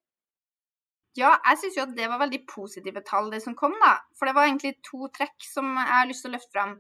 Ja, 1.16 1.37
jeg 1.49 1.61
syns 1.62 1.78
jo 1.78 1.87
at 1.87 1.95
det 1.97 2.11
var 2.11 2.21
veldig 2.21 2.42
positive 2.50 3.00
tall, 3.06 3.30
det 3.33 3.40
som 3.45 3.54
kom, 3.56 3.76
da. 3.80 3.95
For 4.18 4.28
det 4.28 4.35
var 4.37 4.50
egentlig 4.50 4.75
to 4.85 5.09
trekk 5.16 5.47
som 5.49 5.71
jeg 5.78 5.92
har 5.95 6.11
lyst 6.11 6.26
til 6.26 6.33
å 6.33 6.37
løfte 6.37 6.52
fram. 6.52 6.75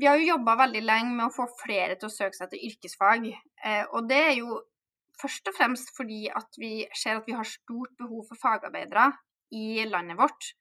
Vi 0.00 0.08
har 0.08 0.16
jo 0.16 0.30
jobba 0.32 0.56
veldig 0.62 0.80
lenge 0.82 1.12
med 1.12 1.28
å 1.28 1.34
få 1.34 1.44
flere 1.60 1.94
til 2.00 2.08
å 2.08 2.14
søke 2.14 2.38
seg 2.38 2.50
til 2.50 2.64
yrkesfag. 2.70 3.28
Eh, 3.30 3.84
og 3.92 4.08
det 4.10 4.20
er 4.30 4.34
jo 4.40 4.58
først 5.20 5.50
og 5.52 5.56
fremst 5.58 5.92
fordi 5.94 6.24
at 6.32 6.56
vi 6.58 6.86
ser 6.96 7.20
at 7.20 7.28
vi 7.28 7.36
har 7.36 7.46
stort 7.46 7.92
behov 8.00 8.24
for 8.30 8.40
fagarbeidere 8.40 9.10
i 9.54 9.84
landet 9.86 10.18
vårt. 10.18 10.54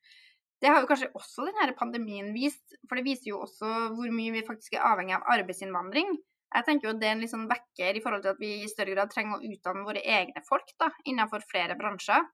Det 0.59 0.67
har 0.67 0.83
jo 0.83 0.89
kanskje 0.89 1.13
også 1.15 1.47
denne 1.47 1.71
pandemien 1.79 2.33
vist, 2.35 2.75
for 2.83 2.99
det 2.99 3.05
viser 3.07 3.31
jo 3.31 3.39
også 3.45 3.69
hvor 3.95 4.11
mye 4.11 4.35
vi 4.35 4.45
faktisk 4.47 4.75
er 4.75 4.83
avhengig 4.91 5.15
av 5.15 5.29
arbeidsinnvandring. 5.37 6.17
Jeg 6.49 6.65
tenker 6.65 6.89
jo 6.89 6.97
Det 6.97 7.07
er 7.07 7.15
en 7.15 7.23
liksom 7.23 7.45
vekker 7.49 7.97
i 7.97 8.01
forhold 8.03 8.23
til 8.25 8.33
at 8.33 8.41
vi 8.41 8.51
i 8.63 8.71
større 8.71 8.95
grad 8.95 9.11
trenger 9.13 9.37
å 9.37 9.51
utdanne 9.53 9.85
våre 9.85 10.01
egne 10.01 10.41
folk 10.47 10.71
da, 10.81 10.89
innenfor 11.05 11.45
flere 11.49 11.77
bransjer. 11.79 12.25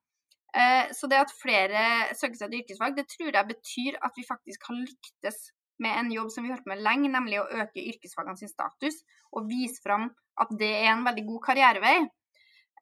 Eh, 0.55 0.91
så 0.95 1.09
det 1.11 1.19
at 1.19 1.33
flere 1.35 1.81
søker 2.15 2.39
seg 2.39 2.51
til 2.51 2.61
yrkesfag, 2.61 2.95
det 2.95 3.09
tror 3.11 3.35
jeg 3.35 3.51
betyr 3.51 3.99
at 4.07 4.15
vi 4.15 4.27
faktisk 4.27 4.69
har 4.69 4.77
lyktes 4.79 5.41
med 5.83 5.97
en 5.99 6.11
jobb 6.13 6.29
som 6.31 6.45
vi 6.45 6.51
har 6.51 6.59
holdt 6.59 6.69
med 6.71 6.83
lenge, 6.85 7.11
nemlig 7.11 7.41
å 7.41 7.49
øke 7.63 7.83
yrkesfagene 7.83 8.39
sin 8.39 8.51
status 8.51 9.01
og 9.35 9.49
vise 9.49 9.81
fram 9.83 10.07
at 10.39 10.53
det 10.59 10.71
er 10.77 10.93
en 10.93 11.03
veldig 11.07 11.25
god 11.27 11.41
karrierevei. 11.49 11.97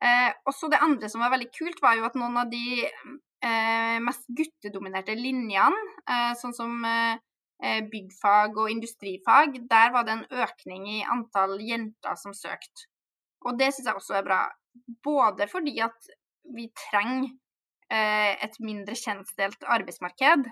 Eh, 0.03 0.29
også 0.49 0.69
det 0.69 0.81
andre 0.85 1.09
som 1.09 1.23
var 1.23 1.33
veldig 1.33 1.49
kult, 1.55 1.81
var 1.81 1.97
jo 1.97 2.05
at 2.05 2.17
noen 2.19 2.37
av 2.43 2.51
de 2.51 2.83
eh, 2.85 3.97
mest 4.03 4.27
guttedominerte 4.37 5.15
linjene, 5.17 5.83
eh, 6.05 6.33
sånn 6.37 6.53
som 6.53 6.77
eh, 6.85 7.17
byggfag 7.63 8.57
og 8.59 8.71
industrifag, 8.71 9.53
der 9.71 9.93
var 9.93 10.03
det 10.03 10.17
en 10.17 10.41
økning 10.43 10.87
i 10.91 10.97
antall 11.07 11.53
jenter 11.63 12.17
som 12.19 12.33
søkte. 12.35 12.89
Og 13.47 13.55
det 13.59 13.69
syns 13.71 13.87
jeg 13.87 13.99
også 13.99 14.17
er 14.19 14.25
bra. 14.27 14.41
Både 15.03 15.47
fordi 15.47 15.77
at 15.85 16.11
vi 16.55 16.65
trenger 16.75 17.31
Eh, 17.93 18.31
et 18.45 18.55
mindre 18.63 18.95
kjønnsdelt 18.97 19.65
arbeidsmarked. 19.75 20.47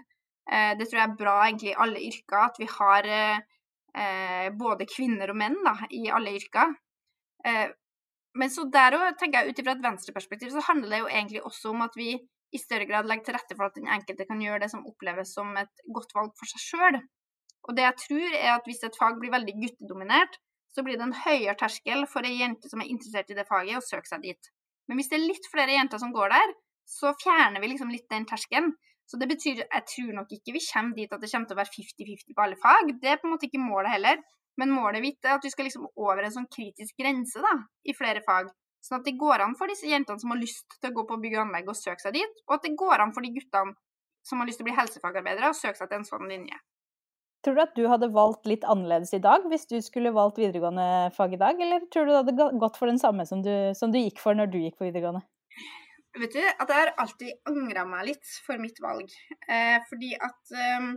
Eh, 0.52 0.72
det 0.78 0.88
tror 0.88 1.00
jeg 1.00 1.08
er 1.08 1.20
bra 1.20 1.36
egentlig 1.46 1.72
i 1.72 1.80
alle 1.86 2.04
yrker, 2.10 2.38
at 2.44 2.60
vi 2.62 2.68
har 2.70 3.08
eh, 3.12 4.50
både 4.60 4.90
kvinner 4.90 5.32
og 5.32 5.40
menn 5.40 5.58
da, 5.66 5.76
i 5.90 6.10
alle 6.14 6.36
yrker. 6.38 6.76
Men 8.38 8.52
så 8.54 8.68
der 8.72 8.96
òg, 8.96 9.16
tenker 9.20 9.42
jeg 9.42 9.52
ut 9.52 9.60
ifra 9.60 9.74
et 9.74 9.82
venstreperspektiv, 9.84 10.52
så 10.54 10.62
handler 10.68 10.94
det 10.94 11.00
jo 11.02 11.10
egentlig 11.10 11.42
også 11.44 11.72
om 11.74 11.82
at 11.84 11.98
vi 11.98 12.14
i 12.52 12.60
større 12.60 12.88
grad 12.90 13.08
legge 13.08 13.28
til 13.28 13.36
rette 13.38 13.56
for 13.58 13.70
at 13.70 13.78
den 13.78 13.90
enkelte 13.92 14.28
kan 14.28 14.42
gjøre 14.44 14.64
det 14.64 14.72
som 14.74 14.86
oppleves 14.88 15.34
som 15.38 15.52
et 15.60 15.84
godt 15.96 16.14
valg 16.18 16.32
for 16.40 16.52
seg 16.52 16.64
sjøl. 16.64 17.00
Og 17.70 17.78
det 17.78 17.86
jeg 17.86 18.00
tror 18.06 18.38
er 18.40 18.54
at 18.56 18.68
hvis 18.68 18.84
et 18.88 18.98
fag 18.98 19.20
blir 19.22 19.34
veldig 19.34 19.56
guttedominert, 19.62 20.40
så 20.72 20.84
blir 20.84 20.98
det 20.98 21.06
en 21.08 21.18
høyere 21.26 21.56
terskel 21.60 22.06
for 22.10 22.28
ei 22.28 22.38
jente 22.40 22.72
som 22.72 22.82
er 22.82 22.92
interessert 22.92 23.32
i 23.32 23.38
det 23.38 23.48
faget, 23.48 23.78
å 23.78 23.86
søke 23.86 24.10
seg 24.10 24.24
dit. 24.26 24.52
Men 24.88 25.00
hvis 25.00 25.12
det 25.12 25.20
er 25.20 25.28
litt 25.28 25.50
flere 25.52 25.76
jenter 25.76 26.02
som 26.02 26.14
går 26.16 26.32
der, 26.34 26.54
så 26.88 27.14
fjerner 27.22 27.64
vi 27.64 27.72
liksom 27.72 27.92
litt 27.94 28.08
den 28.12 28.26
terskelen. 28.28 28.74
Så 29.08 29.20
det 29.20 29.28
betyr 29.28 29.66
Jeg 29.66 29.84
tror 29.92 30.12
nok 30.16 30.30
ikke 30.32 30.54
vi 30.56 30.62
kommer 30.64 30.96
dit 30.96 31.12
at 31.12 31.22
det 31.22 31.30
kommer 31.32 31.48
til 31.50 31.58
å 31.58 31.60
være 31.60 31.74
50-50 31.76 32.36
på 32.36 32.44
alle 32.46 32.60
fag. 32.60 32.94
Det 33.02 33.12
er 33.12 33.20
på 33.20 33.28
en 33.28 33.36
måte 33.36 33.48
ikke 33.50 33.60
målet 33.60 33.92
heller. 33.92 34.22
Men 34.60 34.72
målet 34.76 35.04
mitt 35.04 35.26
er 35.26 35.36
at 35.38 35.46
vi 35.46 35.52
skal 35.52 35.68
liksom 35.68 35.88
over 35.96 36.24
en 36.24 36.34
sånn 36.34 36.50
kritisk 36.52 36.98
grense 37.00 37.40
da, 37.44 37.54
i 37.88 37.96
flere 37.96 38.24
fag. 38.26 38.52
Sånn 38.82 39.00
at 39.00 39.06
det 39.06 39.14
går 39.22 39.44
an 39.46 39.54
for 39.58 39.70
disse 39.70 39.90
jentene 39.90 40.22
som 40.22 40.34
har 40.34 40.42
lyst 40.42 40.80
til 40.80 40.90
å 40.90 40.96
gå 40.96 41.06
på 41.10 41.20
bygg 41.22 41.38
og 41.38 41.44
anlegg 41.46 41.70
og 41.70 41.78
søke 41.78 42.02
seg 42.02 42.18
dit, 42.18 42.44
og 42.48 42.58
at 42.58 42.66
det 42.66 42.74
går 42.80 43.04
an 43.04 43.14
for 43.14 43.26
de 43.26 43.34
guttene 43.36 43.76
som 44.26 44.42
har 44.42 44.50
lyst 44.50 44.62
til 44.62 44.66
å 44.66 44.70
bli 44.70 44.78
helsefagarbeidere 44.78 45.52
og 45.52 45.58
søke 45.58 45.78
seg 45.78 45.90
til 45.90 46.02
en 46.02 46.08
sånn 46.08 46.30
linje. 46.30 46.58
Tror 47.42 47.58
du 47.58 47.62
at 47.64 47.78
du 47.78 47.86
hadde 47.90 48.12
valgt 48.14 48.46
litt 48.50 48.66
annerledes 48.70 49.16
i 49.18 49.22
dag 49.22 49.46
hvis 49.50 49.66
du 49.70 49.80
skulle 49.82 50.14
valgt 50.14 50.38
videregående 50.42 51.10
fag 51.16 51.34
i 51.34 51.42
dag, 51.42 51.62
eller 51.62 51.86
tror 51.94 52.06
du 52.06 52.12
det 52.14 52.20
hadde 52.20 52.50
gått 52.62 52.78
for 52.78 52.90
den 52.90 53.02
samme 53.02 53.26
som 53.30 53.42
du, 53.46 53.54
som 53.78 53.94
du 53.94 53.98
gikk 53.98 54.22
for 54.22 54.38
når 54.38 54.52
du 54.54 54.60
gikk 54.62 54.78
på 54.78 54.86
videregående? 54.90 55.24
Vet 56.22 56.36
du, 56.36 56.42
at 56.44 56.68
jeg 56.68 56.76
har 56.76 56.92
alltid 57.00 57.48
angra 57.48 57.86
meg 57.88 58.10
litt 58.10 58.34
for 58.46 58.60
mitt 58.62 58.82
valg. 58.84 59.14
Eh, 59.48 59.78
fordi 59.88 60.12
at 60.20 60.54
eh, 60.54 60.90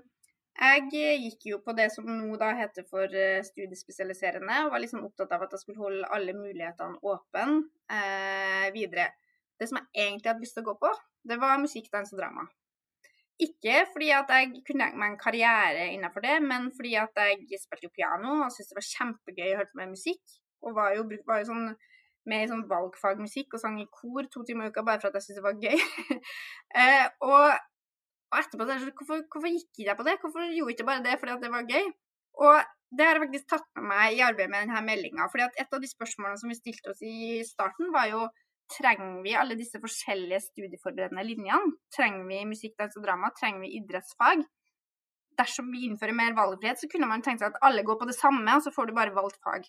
jeg 0.54 1.20
gikk 1.25 1.46
jo 1.50 1.61
på 1.64 1.75
det 1.75 1.88
som 1.90 2.06
nå 2.06 2.37
da 2.40 2.52
heter 2.54 2.87
for 2.87 3.11
eh, 3.11 3.42
studiespesialiserende, 3.46 4.61
og 4.64 4.75
var 4.75 4.82
liksom 4.82 5.04
opptatt 5.06 5.32
av 5.34 5.46
at 5.46 5.56
jeg 5.56 5.64
skulle 5.64 5.82
holde 5.82 6.11
alle 6.14 6.34
mulighetene 6.37 7.00
åpne 7.02 7.46
eh, 7.90 8.68
videre. 8.75 9.08
Det 9.58 9.70
som 9.70 9.80
jeg 9.80 10.08
egentlig 10.08 10.30
hadde 10.30 10.44
lyst 10.44 10.58
til 10.58 10.64
å 10.64 10.68
gå 10.70 10.76
på, 10.84 10.92
det 11.26 11.40
var 11.42 11.62
musikk, 11.62 11.90
dans 11.92 12.12
og 12.14 12.20
drama. 12.20 12.46
Ikke 13.42 13.80
fordi 13.90 14.12
at 14.14 14.30
jeg 14.30 14.62
kunne 14.62 14.87
tenke 14.87 15.00
meg 15.00 15.11
en 15.11 15.18
karriere 15.18 15.88
innenfor 15.90 16.23
det, 16.23 16.37
men 16.44 16.68
fordi 16.76 16.94
at 17.02 17.18
jeg 17.18 17.58
spilte 17.58 17.88
jo 17.88 17.94
piano 17.94 18.44
og 18.44 18.52
syntes 18.54 18.70
det 18.70 18.78
var 18.78 18.90
kjempegøy 18.92 19.49
å 19.49 19.58
høre 19.58 19.70
på 19.73 19.80
med 19.80 19.94
musikk. 19.96 20.23
Og 20.64 20.76
var 20.76 20.94
jo, 20.94 21.02
var 21.26 21.42
jo 21.42 21.50
sånn 21.50 21.66
med 22.30 22.44
i 22.44 22.49
sånn 22.49 22.64
valgfagmusikk 22.70 23.56
og 23.56 23.61
sang 23.61 23.80
i 23.82 23.88
kor 23.92 24.28
to 24.32 24.44
timer 24.49 24.70
i 24.70 24.73
uka 24.73 24.84
bare 24.87 25.02
for 25.02 25.11
at 25.11 25.18
jeg 25.18 25.26
syntes 25.26 25.40
det 25.40 25.46
var 25.49 25.58
gøy. 25.61 26.20
eh, 26.80 27.06
og, 27.26 27.58
og, 28.34 28.40
etterpå 28.42 28.66
så 28.66 28.72
er 28.74 28.80
det 28.80 28.84
sånn 28.84 28.96
hvorfor, 28.98 29.26
hvorfor 29.30 29.52
gikk 29.52 29.84
jeg 29.86 29.98
på 29.98 30.06
det? 30.06 30.16
Hvorfor 30.22 30.48
gjorde 30.48 30.72
jeg 30.72 30.76
ikke 30.78 30.88
bare 30.88 31.04
det 31.04 31.18
fordi 31.20 31.34
at 31.36 31.44
det 31.44 31.52
var 31.52 31.68
gøy? 31.70 31.92
Og 32.44 32.72
det 32.94 33.06
har 33.06 33.18
jeg 33.18 33.24
faktisk 33.24 33.46
tatt 33.50 33.68
med 33.78 33.86
meg 33.90 34.16
i 34.16 34.24
arbeidet 34.26 34.50
med 34.52 34.66
denne 34.66 34.82
meldinga. 34.86 35.26
at 35.26 35.60
et 35.60 35.76
av 35.76 35.82
de 35.82 35.90
spørsmålene 35.90 36.40
som 36.40 36.50
vi 36.50 36.58
stilte 36.58 36.90
oss 36.90 37.02
i 37.02 37.42
starten, 37.46 37.92
var 37.94 38.10
jo 38.10 38.26
trenger 38.74 39.22
vi 39.22 39.34
alle 39.38 39.56
disse 39.58 39.78
forskjellige 39.80 40.40
studieforberedende 40.48 41.24
linjene? 41.26 41.74
Trenger 41.94 42.26
vi 42.28 42.44
musikk, 42.48 42.76
dans 42.78 42.96
og 42.98 43.06
drama? 43.06 43.30
Trenger 43.38 43.64
vi 43.64 43.74
idrettsfag? 43.78 44.44
Dersom 45.38 45.72
vi 45.74 45.86
innfører 45.88 46.14
mer 46.14 46.36
valgfrihet, 46.38 46.80
så 46.80 46.90
kunne 46.90 47.10
man 47.10 47.22
tenkt 47.22 47.42
seg 47.42 47.50
at 47.50 47.66
alle 47.66 47.82
går 47.86 47.98
på 48.00 48.08
det 48.10 48.16
samme, 48.16 48.46
og 48.46 48.62
så 48.62 48.72
får 48.74 48.88
du 48.90 48.96
bare 48.96 49.14
valgt 49.14 49.40
fag. 49.42 49.66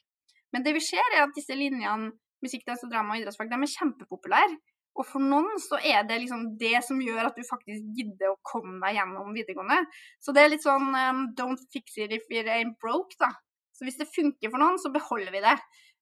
Men 0.53 0.63
det 0.65 0.75
vi 0.77 0.83
ser, 0.85 1.05
er 1.15 1.25
at 1.25 1.33
disse 1.35 1.57
linjene 1.57 2.13
musikk, 2.45 2.65
dans 2.67 2.83
og 2.85 2.91
drama 2.93 3.15
og 3.15 3.21
idrettsfag, 3.21 3.49
de 3.49 3.57
er 3.57 3.73
kjempepopulære. 3.73 4.59
Og 4.95 5.07
for 5.07 5.23
noen 5.23 5.59
så 5.59 5.79
er 5.83 6.05
det 6.07 6.21
liksom 6.23 6.45
det 6.59 6.79
som 6.87 7.01
gjør 7.03 7.27
at 7.27 7.35
du 7.35 7.43
faktisk 7.47 7.83
gidder 7.97 8.31
å 8.31 8.39
komme 8.47 8.77
deg 8.83 8.99
gjennom 8.99 9.33
videregående. 9.35 9.81
Så 10.23 10.35
det 10.35 10.45
er 10.45 10.53
litt 10.53 10.63
sånn 10.63 10.87
um, 10.95 11.25
don't 11.35 11.59
fix 11.73 11.97
it 11.99 12.15
if 12.15 12.29
it 12.31 12.47
ain't 12.51 12.77
broke, 12.79 13.17
da. 13.19 13.33
Så 13.75 13.83
hvis 13.83 13.99
det 13.99 14.07
funker 14.07 14.53
for 14.53 14.61
noen, 14.61 14.79
så 14.79 14.93
beholder 14.93 15.35
vi 15.35 15.43
det. 15.43 15.57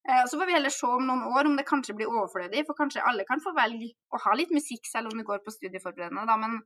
Eh, 0.10 0.24
så 0.30 0.38
får 0.38 0.46
vi 0.46 0.54
heller 0.58 0.74
se 0.74 0.86
om 0.86 1.08
noen 1.08 1.26
år 1.32 1.50
om 1.50 1.58
det 1.58 1.66
kanskje 1.66 1.96
blir 1.98 2.12
overflødig, 2.12 2.66
for 2.68 2.78
kanskje 2.78 3.06
alle 3.08 3.26
kan 3.26 3.42
få 3.42 3.56
velge 3.58 3.94
å 4.14 4.20
ha 4.28 4.36
litt 4.38 4.54
musikk 4.54 4.86
selv 4.90 5.10
om 5.10 5.18
du 5.18 5.26
går 5.26 5.42
på 5.46 5.54
studieforberedende, 5.58 6.28
da. 6.30 6.38
Men 6.40 6.62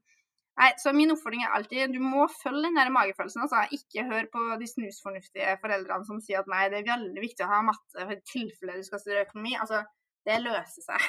Nei, 0.57 0.71
så 0.81 0.89
Min 0.89 1.13
oppfordring 1.13 1.43
er 1.45 1.53
alltid 1.53 1.91
du 1.93 1.99
må 2.01 2.23
følge 2.33 2.63
den 2.65 2.79
der 2.79 2.89
magefølelsen. 2.89 3.43
altså 3.43 3.59
Ikke 3.77 4.07
hør 4.07 4.25
på 4.33 4.45
de 4.57 4.65
snusfornuftige 4.71 5.51
foreldrene 5.61 6.07
som 6.07 6.17
sier 6.23 6.41
at 6.41 6.49
nei, 6.49 6.63
det 6.73 6.79
er 6.79 6.87
veldig 6.95 7.21
viktig 7.21 7.45
å 7.45 7.51
ha 7.51 7.59
matte 7.67 8.07
for 8.09 8.23
tilfelle 8.31 8.79
du 8.79 8.87
skal 8.87 9.03
studere 9.03 9.27
økonomi. 9.27 9.53
altså 9.53 9.83
det 10.27 10.37
løser 10.43 10.83
seg. 10.83 11.05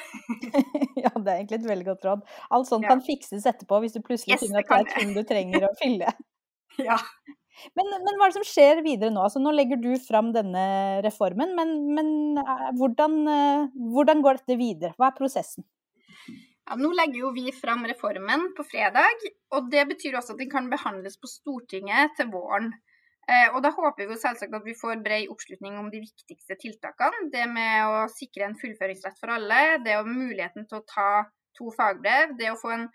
ja, 1.03 1.11
det 1.11 1.27
er 1.27 1.35
egentlig 1.35 1.59
et 1.59 1.67
veldig 1.67 1.87
godt 1.91 2.07
råd. 2.07 2.23
Alt 2.55 2.69
sånt 2.69 2.87
ja. 2.87 2.93
kan 2.93 3.03
fikses 3.03 3.47
etterpå 3.49 3.81
hvis 3.83 3.97
du 3.97 4.01
plutselig 4.05 4.37
yes, 4.37 4.45
finner 4.45 4.63
at 4.63 4.71
det 4.71 4.79
er 4.79 4.95
ting 4.95 5.13
du 5.17 5.21
trenger 5.33 5.67
å 5.67 5.73
fylle. 5.79 6.13
ja. 6.89 6.99
Men, 7.75 7.89
men, 7.91 8.15
hva 8.15 8.29
er 8.29 8.31
det 8.31 8.37
som 8.37 8.47
skjer 8.47 8.79
videre 8.85 9.11
nå? 9.11 9.25
Altså, 9.25 9.41
nå 9.43 9.51
legger 9.51 9.81
du 9.81 9.91
fram 9.99 10.31
denne 10.35 10.63
reformen, 11.03 11.51
men, 11.57 11.73
men 11.97 12.13
eh, 12.39 12.69
hvordan, 12.79 13.17
eh, 13.33 13.65
hvordan, 13.91 14.23
går 14.23 14.39
dette 14.39 14.59
videre? 14.59 14.95
Hva 14.95 15.09
er 15.09 15.17
prosessen? 15.17 15.67
Ja, 16.29 16.77
nå 16.79 16.93
legger 16.95 17.25
jo 17.25 17.33
vi 17.35 17.51
fram 17.55 17.83
reformen 17.89 18.51
på 18.55 18.63
fredag, 18.63 19.27
og 19.57 19.67
det 19.73 19.87
betyr 19.89 20.15
også 20.19 20.37
at 20.37 20.43
den 20.43 20.51
kan 20.53 20.69
behandles 20.71 21.19
på 21.19 21.27
Stortinget 21.27 22.15
til 22.15 22.31
våren. 22.31 22.71
Eh, 23.29 23.49
og 23.53 23.61
Da 23.61 23.69
håper 23.75 24.09
vi 24.09 24.17
selvsagt 24.17 24.55
at 24.57 24.65
vi 24.65 24.73
får 24.77 25.03
bred 25.05 25.29
oppslutning 25.29 25.77
om 25.77 25.91
de 25.93 26.01
viktigste 26.01 26.57
tiltakene. 26.61 27.27
Det 27.33 27.45
med 27.51 27.85
å 27.85 28.07
sikre 28.09 28.47
en 28.47 28.57
fullføringsrett 28.57 29.19
for 29.21 29.35
alle, 29.35 29.77
det 29.85 29.99
å 29.99 30.07
muligheten 30.07 30.65
til 30.69 30.79
å 30.79 30.87
ta 30.89 31.09
to 31.57 31.69
fagbrev, 31.75 32.33
det 32.39 32.49
å 32.49 32.57
få 32.57 32.73
en 32.73 32.87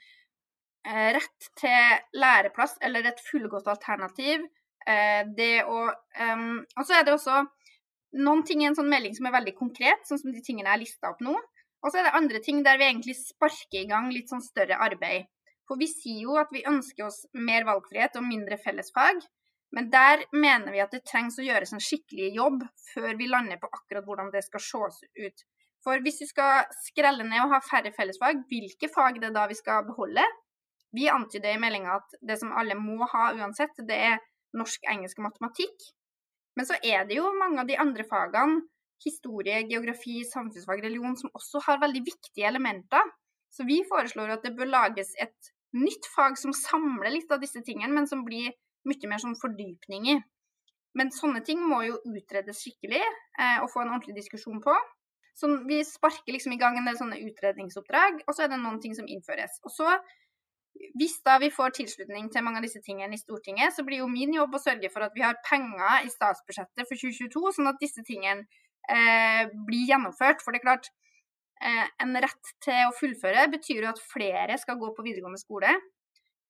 eh, 0.88 1.10
rett 1.18 1.50
til 1.60 2.18
læreplass 2.18 2.78
eller 2.82 3.06
et 3.10 3.22
fullgodt 3.28 3.70
alternativ. 3.70 4.46
Eh, 4.86 5.22
det 5.36 5.64
å 5.70 5.84
um, 5.88 6.58
Og 6.76 6.82
så 6.84 6.98
er 6.98 7.06
det 7.06 7.14
også 7.14 7.44
noen 8.24 8.42
ting 8.46 8.62
i 8.62 8.66
en 8.68 8.76
sånn 8.76 8.90
melding 8.90 9.14
som 9.16 9.28
er 9.28 9.36
veldig 9.38 9.54
konkret, 9.58 10.02
sånn 10.08 10.20
som 10.20 10.34
de 10.34 10.42
tingene 10.44 10.68
jeg 10.68 10.74
har 10.74 10.82
lista 10.82 11.12
opp 11.14 11.22
nå. 11.24 11.36
Og 11.84 11.92
så 11.92 12.00
er 12.00 12.08
det 12.08 12.18
andre 12.18 12.40
ting 12.42 12.62
der 12.66 12.80
vi 12.80 12.88
egentlig 12.88 13.16
sparker 13.20 13.84
i 13.84 13.88
gang 13.88 14.10
litt 14.12 14.32
sånn 14.32 14.42
større 14.44 14.80
arbeid. 14.82 15.28
For 15.68 15.80
vi 15.80 15.88
sier 15.88 16.26
jo 16.26 16.36
at 16.40 16.52
vi 16.52 16.64
ønsker 16.68 17.06
oss 17.06 17.24
mer 17.32 17.64
valgfrihet 17.68 18.18
og 18.20 18.26
mindre 18.26 18.58
fellesfag. 18.60 19.22
Men 19.74 19.90
der 19.90 20.22
mener 20.30 20.70
vi 20.70 20.82
at 20.82 20.92
det 20.94 21.02
trengs 21.08 21.38
å 21.40 21.44
gjøres 21.44 21.74
en 21.74 21.82
skikkelig 21.82 22.30
jobb 22.36 22.62
før 22.92 23.16
vi 23.18 23.26
lander 23.30 23.58
på 23.58 23.70
akkurat 23.72 24.06
hvordan 24.06 24.30
det 24.34 24.44
skal 24.46 24.62
ses 24.62 25.00
ut. 25.18 25.44
For 25.84 26.00
hvis 26.04 26.22
vi 26.22 26.28
skal 26.30 26.68
skrelle 26.86 27.26
ned 27.26 27.42
og 27.42 27.52
ha 27.52 27.60
færre 27.64 27.92
fellesfag, 27.96 28.44
hvilke 28.48 28.88
fag 28.92 29.18
det 29.20 29.32
er 29.32 29.34
da 29.34 29.48
vi 29.50 29.58
skal 29.58 29.84
beholde? 29.88 30.22
Vi 30.94 31.08
antyder 31.10 31.56
i 31.56 31.60
meldinga 31.60 31.98
at 31.98 32.14
det 32.22 32.38
som 32.40 32.54
alle 32.54 32.76
må 32.78 33.02
ha 33.10 33.32
uansett, 33.34 33.74
det 33.88 33.98
er 34.12 34.22
norsk, 34.54 34.86
engelsk 34.90 35.18
og 35.18 35.26
matematikk. 35.26 35.90
Men 36.54 36.68
så 36.68 36.78
er 36.78 37.04
det 37.08 37.18
jo 37.18 37.34
mange 37.34 37.64
av 37.64 37.68
de 37.68 37.76
andre 37.82 38.06
fagene, 38.06 38.62
historie, 39.04 39.58
geografi, 39.68 40.22
samfunnsfag, 40.30 40.84
religion, 40.86 41.16
som 41.18 41.34
også 41.34 41.64
har 41.66 41.82
veldig 41.82 42.04
viktige 42.06 42.46
elementer. 42.48 43.02
Så 43.52 43.66
vi 43.66 43.82
foreslår 43.90 44.36
at 44.36 44.46
det 44.46 44.54
bør 44.56 44.70
lages 44.70 45.10
et 45.20 45.50
nytt 45.74 46.06
fag 46.14 46.38
som 46.38 46.54
samler 46.54 47.10
litt 47.12 47.32
av 47.34 47.42
disse 47.42 47.60
tingene, 47.66 47.92
men 47.92 48.06
som 48.08 48.22
blir 48.24 48.54
mye 48.88 49.10
mer 49.10 49.22
sånn 49.22 49.38
fordypning 49.40 50.08
i. 50.12 50.18
Men 50.94 51.10
sånne 51.14 51.42
ting 51.46 51.62
må 51.66 51.80
jo 51.88 51.98
utredes 52.06 52.60
skikkelig 52.62 53.02
eh, 53.02 53.58
og 53.62 53.70
få 53.72 53.82
en 53.82 53.94
ordentlig 53.96 54.14
diskusjon 54.20 54.60
på. 54.62 54.74
Så 55.34 55.50
vi 55.66 55.80
sparker 55.86 56.32
liksom 56.32 56.54
i 56.54 56.60
gang 56.60 56.76
en 56.78 56.86
del 56.86 56.98
sånne 56.98 57.18
utredningsoppdrag, 57.26 58.22
og 58.22 58.36
så 58.36 58.44
er 58.44 58.52
det 58.52 58.60
noen 58.62 58.78
ting 58.82 58.94
som 58.94 59.08
innføres. 59.10 59.56
Og 59.66 59.72
så, 59.74 59.96
hvis 60.94 61.16
da 61.26 61.40
vi 61.42 61.50
får 61.54 61.74
tilslutning 61.80 62.28
til 62.30 62.44
mange 62.46 62.60
av 62.62 62.66
disse 62.68 62.82
tingene 62.86 63.18
i 63.18 63.22
Stortinget, 63.22 63.74
så 63.74 63.82
blir 63.86 64.04
jo 64.04 64.10
min 64.10 64.36
jobb 64.36 64.54
å 64.54 64.62
sørge 64.62 64.92
for 64.94 65.06
at 65.06 65.16
vi 65.18 65.24
har 65.26 65.40
penger 65.46 66.06
i 66.06 66.12
statsbudsjettet 66.12 66.86
for 66.86 66.94
2022, 66.94 67.56
sånn 67.58 67.72
at 67.72 67.82
disse 67.82 68.06
tingene 68.06 68.46
eh, 68.86 69.50
blir 69.66 69.90
gjennomført. 69.90 70.44
For 70.44 70.54
det 70.54 70.62
er 70.62 70.68
klart, 70.68 70.92
eh, 71.58 71.90
en 72.06 72.14
rett 72.22 72.54
til 72.62 72.86
å 72.86 72.94
fullføre 72.94 73.48
betyr 73.56 73.82
jo 73.82 73.90
at 73.90 74.06
flere 74.14 74.60
skal 74.62 74.78
gå 74.78 74.94
på 74.94 75.06
videregående 75.08 75.42
skole. 75.42 75.74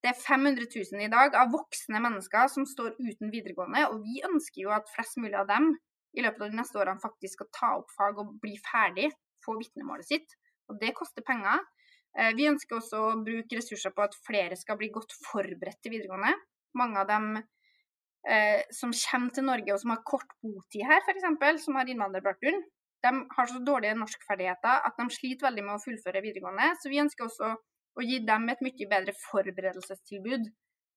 Det 0.05 0.11
er 0.11 0.21
500 0.21 0.67
000 0.69 1.01
i 1.01 1.09
dag 1.09 1.33
av 1.33 1.49
voksne 1.49 1.97
mennesker 1.97 2.49
som 2.53 2.67
står 2.69 2.91
uten 2.99 3.31
videregående, 3.33 3.87
og 3.89 4.03
vi 4.05 4.19
ønsker 4.27 4.61
jo 4.61 4.73
at 4.75 4.91
flest 4.93 5.17
mulig 5.17 5.33
av 5.39 5.47
dem 5.49 5.71
i 6.13 6.21
løpet 6.21 6.43
av 6.45 6.51
de 6.51 6.59
neste 6.59 6.77
årene 6.77 7.01
faktisk 7.01 7.39
skal 7.39 7.49
ta 7.57 7.69
opp 7.79 7.89
fag 7.97 8.21
og 8.21 8.35
bli 8.43 8.53
ferdig, 8.67 9.09
få 9.41 9.57
vitnemålet 9.57 10.05
sitt. 10.05 10.37
Og 10.69 10.77
det 10.77 10.93
koster 10.99 11.25
penger. 11.25 11.65
Eh, 12.13 12.31
vi 12.37 12.45
ønsker 12.51 12.77
også 12.77 13.01
å 13.01 13.17
bruke 13.25 13.57
ressurser 13.57 13.97
på 13.97 14.05
at 14.05 14.13
flere 14.27 14.53
skal 14.61 14.77
bli 14.77 14.91
godt 14.93 15.17
forberedt 15.25 15.81
til 15.81 15.97
videregående. 15.97 16.37
Mange 16.77 17.01
av 17.01 17.09
dem 17.09 17.31
eh, 17.41 18.61
som 18.77 18.93
kommer 18.93 19.33
til 19.33 19.49
Norge 19.49 19.73
og 19.73 19.81
som 19.81 19.95
har 19.95 20.05
kort 20.05 20.37
botid 20.45 20.85
her, 20.85 21.01
f.eks., 21.01 21.65
som 21.65 21.81
har 21.81 21.89
innvandrerbakgrunn, 21.89 22.61
de 23.05 23.19
har 23.33 23.49
så 23.49 23.59
dårlige 23.65 23.97
norskferdigheter 23.97 24.85
at 24.85 25.01
de 25.01 25.13
sliter 25.13 25.49
veldig 25.49 25.65
med 25.65 25.79
å 25.79 25.81
fullføre 25.81 26.21
videregående. 26.21 26.75
Så 26.77 26.93
vi 26.93 27.01
ønsker 27.01 27.25
også 27.25 27.55
å 27.95 28.05
gi 28.05 28.21
dem 28.27 28.47
et 28.51 28.61
mye 28.65 28.87
bedre 28.91 29.15
forberedelsestilbud. 29.23 30.47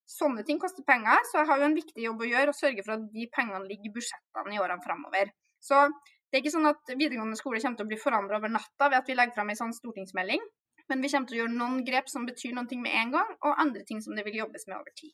Sånne 0.09 0.45
ting 0.49 0.61
koster 0.61 0.87
penger, 0.89 1.21
så 1.29 1.43
jeg 1.43 1.51
har 1.51 1.61
jo 1.61 1.67
en 1.69 1.77
viktig 1.77 2.05
jobb 2.07 2.23
å 2.25 2.29
gjøre 2.31 2.55
og 2.55 2.57
sørge 2.59 2.85
for 2.85 2.97
at 2.97 3.09
de 3.13 3.27
pengene 3.35 3.67
ligger 3.69 3.91
i 3.91 3.95
budsjettene 3.99 4.57
i 4.57 4.63
årene 4.63 4.85
framover. 4.85 5.35
Så 5.61 5.83
det 6.29 6.39
er 6.39 6.45
ikke 6.45 6.55
sånn 6.55 6.71
at 6.71 6.95
videregående 6.95 7.37
skole 7.41 7.61
kommer 7.61 7.81
til 7.81 7.89
å 7.89 7.93
bli 7.93 8.01
forandra 8.01 8.41
over 8.41 8.53
natta 8.53 8.89
ved 8.89 8.99
at 9.01 9.09
vi 9.09 9.17
legger 9.19 9.37
fram 9.37 9.53
en 9.53 9.61
sånn 9.61 9.77
stortingsmelding, 9.77 10.43
men 10.89 11.05
vi 11.05 11.11
kommer 11.13 11.29
til 11.29 11.39
å 11.39 11.41
gjøre 11.43 11.57
noen 11.57 11.81
grep 11.85 12.09
som 12.09 12.27
betyr 12.29 12.55
noen 12.57 12.69
ting 12.71 12.81
med 12.85 12.97
en 12.97 13.17
gang, 13.19 13.33
og 13.45 13.61
andre 13.61 13.85
ting 13.89 14.01
som 14.05 14.17
det 14.17 14.25
vil 14.27 14.41
jobbes 14.41 14.69
med 14.69 14.79
over 14.79 14.95
tid. 14.97 15.13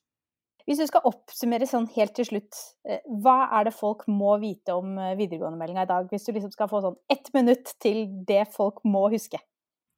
Hvis 0.65 0.81
du 0.81 0.87
skal 0.89 1.05
oppsummere 1.05 1.67
sånn 1.69 1.91
helt 1.93 2.15
til 2.17 2.25
slutt, 2.29 2.61
eh, 2.89 3.03
hva 3.21 3.51
er 3.59 3.67
det 3.69 3.75
folk 3.77 4.07
må 4.09 4.39
vite 4.41 4.73
om 4.73 4.95
eh, 4.97 5.17
videregående-meldinga 5.19 5.85
i 5.85 5.91
dag? 5.91 6.07
Hvis 6.09 6.25
du 6.25 6.33
liksom 6.33 6.55
skal 6.55 6.71
få 6.71 6.81
sånn 6.87 6.97
ett 7.13 7.29
minutt 7.37 7.75
til 7.85 8.07
det 8.25 8.47
folk 8.55 8.81
må 8.89 9.11
huske? 9.13 9.43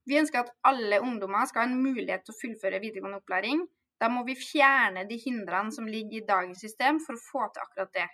Vi 0.07 0.19
ønsker 0.21 0.45
at 0.45 0.53
alle 0.69 1.01
ungdommer 1.03 1.49
skal 1.51 1.64
ha 1.64 1.71
en 1.71 1.83
mulighet 1.83 2.23
til 2.27 2.35
å 2.35 2.40
fullføre 2.40 2.83
videregående 2.83 3.19
opplæring, 3.23 3.64
da 4.01 4.11
må 4.12 4.23
vi 4.27 4.37
fjerne 4.38 5.07
de 5.09 5.16
hindrene 5.19 5.73
som 5.73 5.88
ligger 5.88 6.21
i 6.21 6.29
dagens 6.29 6.61
system 6.62 7.01
for 7.03 7.16
å 7.16 7.25
få 7.25 7.47
til 7.53 7.64
akkurat 7.64 7.92
det. 7.97 8.07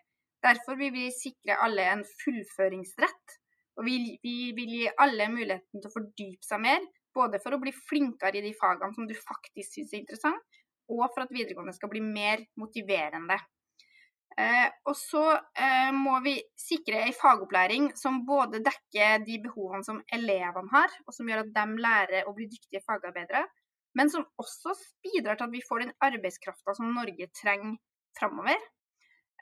Derfor 0.42 0.78
vil 0.78 0.92
vi 0.94 1.06
sikre 1.14 1.58
alle 1.62 1.84
en 1.90 2.04
fullføringsrett, 2.22 3.36
og 3.78 3.86
vi, 3.86 4.18
vi 4.22 4.36
vil 4.56 4.74
gi 4.76 4.90
alle 5.04 5.28
muligheten 5.32 5.80
til 5.80 5.90
å 5.90 5.94
fordype 5.94 6.46
seg 6.46 6.62
mer, 6.64 6.82
både 7.14 7.40
for 7.42 7.54
å 7.54 7.60
bli 7.62 7.72
flinkere 7.76 8.40
i 8.40 8.44
de 8.46 8.54
fagene 8.56 8.94
som 8.96 9.08
du 9.08 9.14
faktisk 9.18 9.76
syns 9.76 9.92
er 9.92 10.02
interessant, 10.02 10.60
og 10.92 11.04
for 11.12 11.24
at 11.24 11.34
videregående 11.34 11.74
skal 11.76 11.90
bli 11.92 12.02
mer 12.04 12.42
motiverende. 12.60 13.38
Eh, 14.40 14.68
og 14.88 14.94
så 14.96 15.22
eh, 15.34 15.90
må 15.92 16.16
vi 16.24 16.38
sikre 16.56 17.02
ei 17.04 17.12
fagopplæring 17.16 17.90
som 17.98 18.22
både 18.28 18.62
dekker 18.64 19.26
de 19.26 19.38
behovene 19.44 19.84
som 19.84 20.00
elevene 20.12 20.72
har, 20.72 20.94
og 21.06 21.16
som 21.16 21.28
gjør 21.28 21.44
at 21.44 21.52
de 21.56 21.82
lærer 21.84 22.28
å 22.28 22.34
bli 22.36 22.48
dyktige 22.48 22.80
fagarbeidere, 22.86 23.44
men 23.98 24.08
som 24.12 24.24
også 24.40 24.72
bidrar 25.04 25.36
til 25.36 25.50
at 25.50 25.52
vi 25.52 25.64
får 25.66 25.84
den 25.84 25.92
arbeidskrafta 26.08 26.76
som 26.78 26.94
Norge 26.96 27.28
trenger 27.36 27.76
framover. 28.18 28.56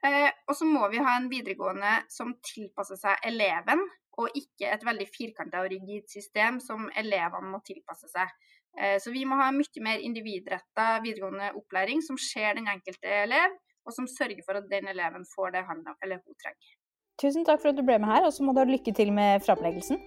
Eh, 0.06 0.30
og 0.48 0.56
så 0.56 0.66
må 0.66 0.88
vi 0.90 1.02
ha 1.04 1.16
en 1.18 1.30
videregående 1.30 2.00
som 2.10 2.34
tilpasser 2.46 2.98
seg 2.98 3.30
eleven, 3.30 3.82
og 4.20 4.34
ikke 4.36 4.72
et 4.74 4.84
veldig 4.84 5.06
firkanta 5.12 5.62
og 5.62 5.70
rigid 5.72 6.08
system 6.10 6.58
som 6.60 6.88
elevene 6.98 7.52
må 7.52 7.60
tilpasse 7.64 8.10
seg. 8.10 8.32
Eh, 8.78 8.96
så 9.02 9.12
vi 9.14 9.24
må 9.28 9.38
ha 9.38 9.50
mye 9.54 9.84
mer 9.84 10.02
individretta 10.02 10.92
videregående 11.04 11.52
opplæring 11.58 12.02
som 12.04 12.18
ser 12.20 12.56
den 12.58 12.68
enkelte 12.70 13.20
elev, 13.22 13.54
og 13.90 13.96
som 13.96 14.06
sørger 14.08 14.44
for 14.46 14.60
at 14.60 14.70
den 14.70 14.88
eleven 14.94 15.26
får 15.34 15.56
det 15.56 15.66
han 15.66 15.82
eller 16.00 16.22
hun 16.22 16.38
trenger. 16.38 16.76
Tusen 17.20 17.44
takk 17.44 17.60
for 17.60 17.72
at 17.72 17.76
du 17.76 17.84
ble 17.84 17.98
med 18.00 18.08
her, 18.08 18.24
og 18.24 18.32
så 18.32 18.46
må 18.46 18.54
du 18.56 18.62
ha 18.62 18.68
lykke 18.68 18.94
til 18.96 19.10
med 19.12 19.42
framleggelsen. 19.44 20.00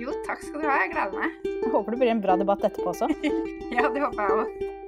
Jo, 0.00 0.12
takk 0.26 0.42
skal 0.44 0.60
du 0.60 0.68
ha. 0.68 0.76
Jeg 0.82 0.92
gleder 0.92 1.16
meg. 1.16 1.38
Jeg 1.46 1.72
håper 1.72 1.94
det 1.94 2.02
blir 2.02 2.12
en 2.12 2.22
bra 2.26 2.36
debatt 2.40 2.66
etterpå 2.68 2.92
også. 2.92 3.08
ja, 3.76 3.88
det 3.88 4.04
håper 4.04 4.22
jeg 4.26 4.36
òg. 4.42 4.78